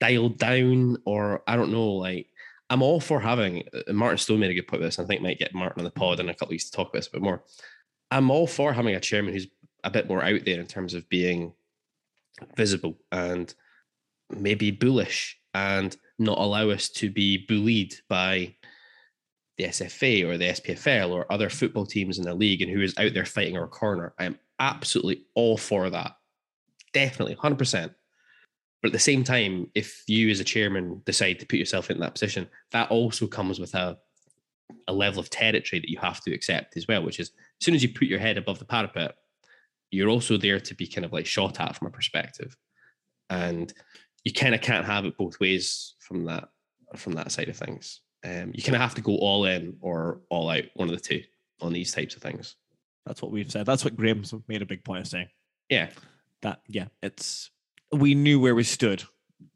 [0.00, 1.88] dialed down, or I don't know.
[1.92, 2.28] Like
[2.70, 3.64] I'm all for having.
[3.72, 4.98] Uh, Martin Stone made a good point with this.
[4.98, 6.88] I think might get Martin on the pod in a couple of weeks to talk
[6.88, 7.42] about this a bit more.
[8.10, 9.48] I'm all for having a chairman who's
[9.84, 11.52] a bit more out there in terms of being
[12.56, 13.52] visible and
[14.30, 18.54] maybe bullish and not allow us to be bullied by
[19.56, 22.96] the SFA or the SPFL or other football teams in the league and who is
[22.98, 24.12] out there fighting our corner.
[24.18, 26.12] I am absolutely all for that.
[26.92, 27.94] Definitely, 100%.
[28.82, 31.98] But at the same time, if you as a chairman decide to put yourself in
[32.00, 33.98] that position, that also comes with a,
[34.86, 37.74] a level of territory that you have to accept as well, which is as soon
[37.74, 39.16] as you put your head above the parapet,
[39.90, 42.56] you're also there to be kind of like shot at from a perspective.
[43.30, 43.72] And
[44.24, 46.48] you kind of can't have it both ways from that
[46.96, 48.00] from that side of things.
[48.24, 51.00] Um, you kind of have to go all in or all out, one of the
[51.00, 51.22] two
[51.60, 52.56] on these types of things.
[53.06, 53.66] That's what we've said.
[53.66, 55.28] That's what Graham's made a big point of saying.
[55.68, 55.90] Yeah.
[56.42, 57.50] That yeah, it's
[57.92, 59.04] we knew where we stood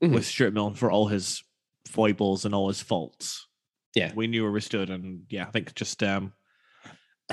[0.03, 0.15] mm-hmm.
[0.15, 1.43] with Stewart Milne for all his
[1.89, 3.47] foibles and all his faults.
[3.95, 4.13] Yeah.
[4.15, 4.89] We knew where we stood.
[4.89, 6.33] And yeah, I think just um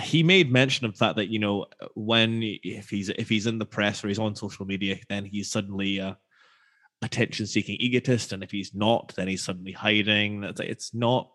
[0.01, 3.65] he made mention of that that, you know, when if he's if he's in the
[3.65, 6.15] press or he's on social media, then he's suddenly uh
[7.01, 8.33] attention seeking egotist.
[8.33, 10.43] And if he's not, then he's suddenly hiding.
[10.43, 11.31] It's, it's not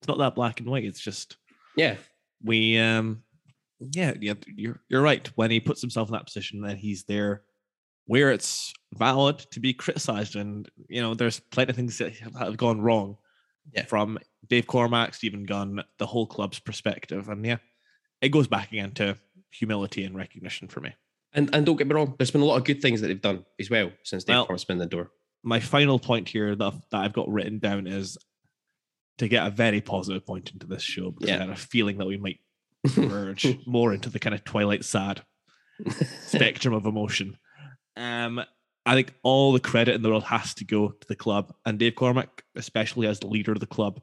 [0.00, 0.84] it's not that black and white.
[0.84, 1.36] It's just
[1.76, 1.96] yeah.
[2.42, 3.22] We um
[3.80, 5.26] yeah, yeah, you're you're right.
[5.36, 7.42] When he puts himself in that position, then he's there
[8.06, 10.36] where it's valid to be criticized.
[10.36, 13.16] And, you know, there's plenty of things that have gone wrong
[13.74, 13.84] Yeah.
[13.86, 14.18] from
[14.48, 17.28] Dave Cormack, Stephen Gunn, the whole club's perspective.
[17.28, 17.56] And yeah,
[18.20, 19.16] it goes back again to
[19.50, 20.94] humility and recognition for me.
[21.32, 23.20] And and don't get me wrong, there's been a lot of good things that they've
[23.20, 25.10] done as well since Dave Well- Cormack's been in the door.
[25.42, 28.16] My final point here that, that I've got written down is
[29.18, 31.36] to get a very positive point into this show because Yeah.
[31.36, 32.38] I had a feeling that we might
[32.88, 35.22] verge more into the kind of twilight sad
[36.26, 37.36] spectrum of emotion.
[37.96, 38.42] Um,
[38.84, 41.78] I think all the credit in the world has to go to the club and
[41.78, 44.00] Dave Cormack, especially as the leader of the club.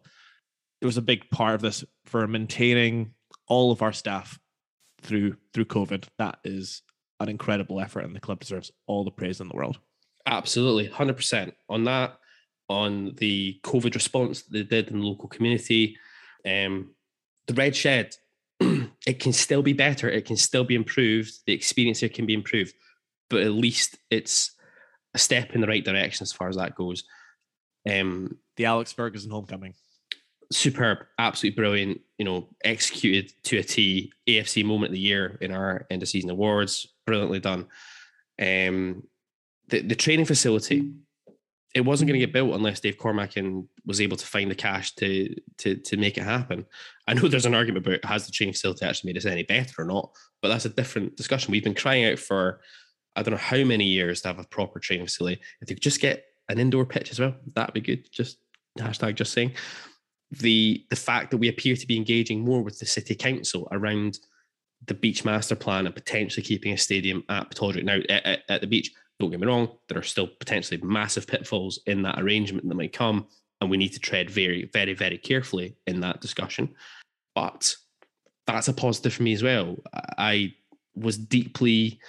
[0.82, 3.14] It was a big part of this for maintaining
[3.48, 4.38] all of our staff
[5.02, 6.06] through through COVID.
[6.18, 6.82] That is
[7.20, 9.80] an incredible effort, and the club deserves all the praise in the world.
[10.26, 12.18] Absolutely, hundred percent on that.
[12.70, 15.98] On the COVID response that they did in the local community,
[16.46, 16.96] um,
[17.48, 18.16] the Red Shed,
[19.06, 20.10] it can still be better.
[20.10, 21.34] It can still be improved.
[21.46, 22.74] The experience here can be improved,
[23.30, 24.52] but at least it's
[25.14, 27.04] a step in the right direction as far as that goes.
[27.90, 29.74] Um, The Alex Ferguson homecoming.
[30.52, 32.02] superb, absolutely brilliant.
[32.18, 34.14] You know, executed to a T.
[34.28, 37.68] AFC moment of the year in our end of season awards, brilliantly done.
[38.42, 39.04] Um,
[39.68, 40.92] the the training facility,
[41.74, 42.34] it wasn't going to get mm.
[42.34, 46.18] built unless Dave Cormack and was able to find the cash to to to make
[46.18, 46.66] it happen.
[47.08, 49.82] I know there's an argument about has the training facility actually made us any better
[49.82, 50.12] or not,
[50.42, 51.52] but that's a different discussion.
[51.52, 52.62] We've been crying out for
[53.16, 55.42] I don't know how many years to have a proper training facility.
[55.62, 58.12] If they could just get an indoor pitch as well, that'd be good.
[58.12, 58.38] Just
[58.80, 59.54] hashtag just saying.
[60.32, 64.20] The the fact that we appear to be engaging more with the city council around
[64.86, 67.84] the beach master plan and potentially keeping a stadium at Pittodrie.
[67.84, 68.92] Now at, at, at the beach,
[69.24, 72.94] don't get me wrong, there are still potentially massive pitfalls in that arrangement that might
[72.94, 73.28] come,
[73.62, 76.76] and we need to tread very, very, very carefully in that discussion.
[77.34, 77.74] But
[78.46, 79.78] that's a positive for me as well.
[80.18, 80.54] I
[80.96, 82.00] was deeply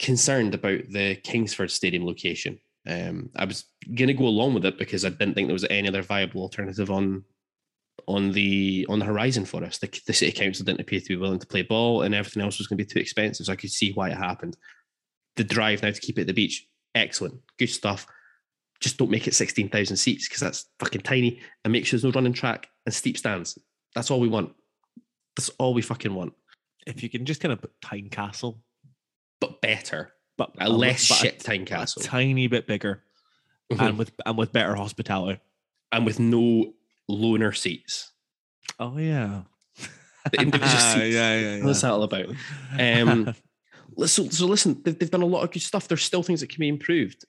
[0.00, 2.58] concerned about the Kingsford Stadium location.
[2.88, 5.66] Um, I was going to go along with it because I didn't think there was
[5.70, 7.24] any other viable alternative on
[8.08, 9.78] on the on the horizon for us.
[9.78, 12.58] The, the city council didn't appear to be willing to play ball, and everything else
[12.58, 13.46] was going to be too expensive.
[13.46, 14.56] So I could see why it happened.
[15.40, 18.06] The drive now to keep it at the beach, excellent, good stuff.
[18.78, 22.04] Just don't make it sixteen thousand seats because that's fucking tiny, and make sure there's
[22.04, 23.58] no running track and steep stands.
[23.94, 24.52] That's all we want.
[25.36, 26.34] That's all we fucking want,
[26.86, 28.58] If you can just kind of put Tynecastle,
[29.40, 33.02] but better, but a less but shit Tyne a Castle, tiny bit bigger,
[33.78, 35.40] and with and with better hospitality.
[35.92, 36.74] and with no
[37.10, 38.12] loaner seats.
[38.78, 39.42] Oh yeah,
[40.30, 41.14] The individual seats.
[41.14, 42.26] yeah, yeah, What's that all about?
[42.78, 43.34] Um,
[43.98, 45.88] so, so listen, they've, they've done a lot of good stuff.
[45.88, 47.24] There's still things that can be improved,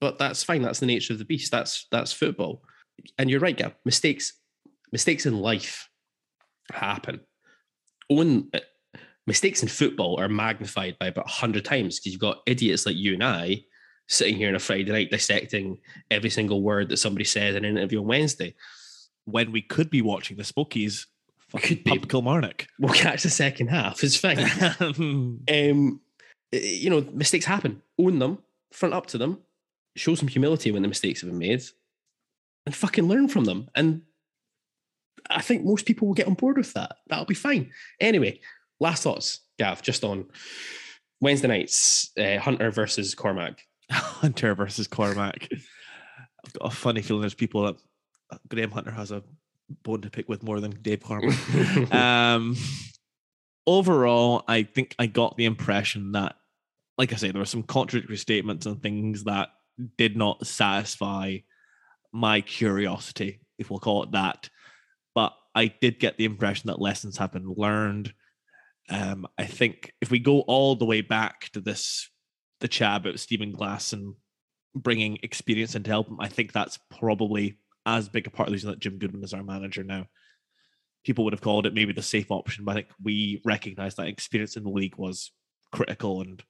[0.00, 0.62] but that's fine.
[0.62, 1.50] That's the nature of the beast.
[1.50, 2.62] That's that's football.
[3.18, 3.74] And you're right, Gav.
[3.84, 4.32] Mistakes,
[4.92, 5.88] mistakes in life
[6.72, 7.20] happen.
[8.10, 8.60] Own uh,
[9.26, 13.14] mistakes in football are magnified by about hundred times because you've got idiots like you
[13.14, 13.64] and I
[14.08, 15.78] sitting here on a Friday night dissecting
[16.10, 18.54] every single word that somebody said in an interview on Wednesday.
[19.24, 21.08] when we could be watching the Smokies,
[21.50, 21.98] fucking Could be.
[21.98, 22.66] Kilmarnock.
[22.78, 24.02] We'll catch the second half.
[24.02, 24.38] It's fine.
[24.98, 26.00] um,
[26.52, 27.82] you know, mistakes happen.
[27.98, 28.38] Own them,
[28.72, 29.40] front up to them,
[29.96, 31.62] show some humility when the mistakes have been made,
[32.64, 33.68] and fucking learn from them.
[33.74, 34.02] And
[35.30, 36.96] I think most people will get on board with that.
[37.08, 37.70] That'll be fine.
[38.00, 38.40] Anyway,
[38.80, 40.26] last thoughts, Gav, just on
[41.20, 43.62] Wednesday nights, uh, Hunter versus Cormack.
[43.90, 45.48] Hunter versus Cormack.
[45.52, 47.76] I've got a funny feeling there's people that
[48.30, 49.22] uh, Graham Hunter has a
[49.82, 51.92] bone to pick with more than Dave Cormack.
[51.92, 52.56] um,
[53.66, 56.36] overall, I think I got the impression that,
[56.98, 59.50] like I say, there were some contradictory statements and things that
[59.98, 61.38] did not satisfy
[62.12, 64.48] my curiosity, if we'll call it that.
[65.14, 68.12] But I did get the impression that lessons have been learned.
[68.88, 72.08] Um, I think if we go all the way back to this,
[72.60, 74.14] the chat about Stephen Glass and
[74.74, 78.56] bringing experience into help him, I think that's probably as big a part of the
[78.56, 80.06] reason that Jim Goodwin is our manager now
[81.06, 84.08] people would have called it maybe the safe option, but I think we recognize that
[84.08, 85.30] experience in the league was
[85.70, 86.42] critical, and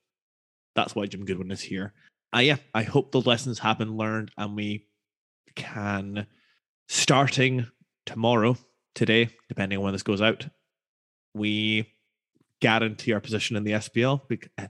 [0.75, 1.93] that's why Jim Goodwin is here.
[2.35, 4.87] Uh, yeah, I hope the lessons have been learned, and we
[5.55, 6.25] can,
[6.87, 7.67] starting
[8.07, 8.57] tomorrow,
[8.95, 10.47] today, depending on when this goes out,
[11.35, 11.93] we
[12.59, 14.21] guarantee our position in the SPL.
[14.57, 14.67] uh,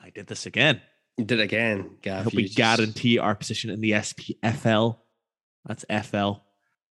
[0.00, 0.80] I did this again.
[1.18, 2.20] You did it again, Gav.
[2.20, 4.96] I hope we just- guarantee our position in the SPFL.
[5.66, 6.32] That's FL,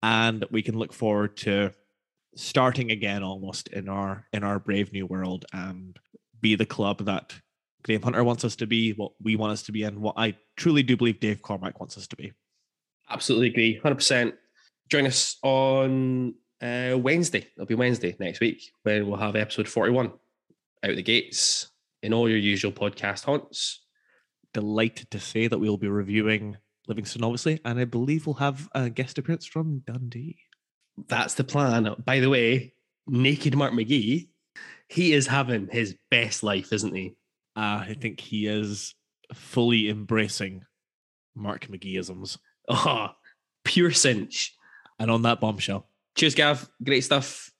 [0.02, 1.72] and we can look forward to
[2.34, 5.98] starting again almost in our in our brave new world and
[6.40, 7.34] be the club that
[7.82, 10.36] Graham Hunter wants us to be, what we want us to be, and what I
[10.56, 12.32] truly do believe Dave Cormack wants us to be.
[13.10, 13.80] Absolutely agree.
[13.82, 14.32] 100%.
[14.88, 17.46] Join us on uh, Wednesday.
[17.56, 20.12] It'll be Wednesday next week when we'll have episode 41
[20.84, 21.70] out the gates
[22.02, 23.80] in all your usual podcast haunts.
[24.54, 26.56] delighted to say that we will be reviewing
[26.88, 30.38] Livingston, obviously, and I believe we'll have a guest appearance from Dundee.
[31.08, 31.94] That's the plan.
[32.04, 32.74] By the way,
[33.06, 34.28] naked Mark McGhee,
[34.88, 37.16] he is having his best life, isn't he?
[37.56, 38.94] Uh, I think he is
[39.32, 40.64] fully embracing
[41.34, 42.38] Mark McGheeisms.
[42.68, 43.08] Oh,
[43.64, 44.54] pure cinch.
[44.98, 46.68] And on that bombshell, Cheers, Gav.
[46.84, 47.50] Great stuff.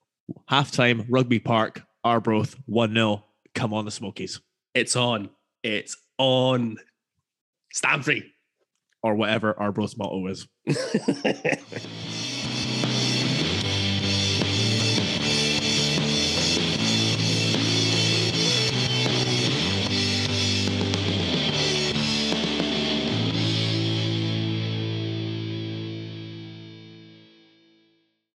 [0.51, 3.25] halftime, Rugby Park, Arbroath, 1 0.
[3.55, 4.41] Come on, the Smokies.
[4.75, 5.31] It's on.
[5.63, 6.77] It's on.
[7.73, 8.32] Stand free.
[9.03, 10.47] Or whatever Arbroath's motto is.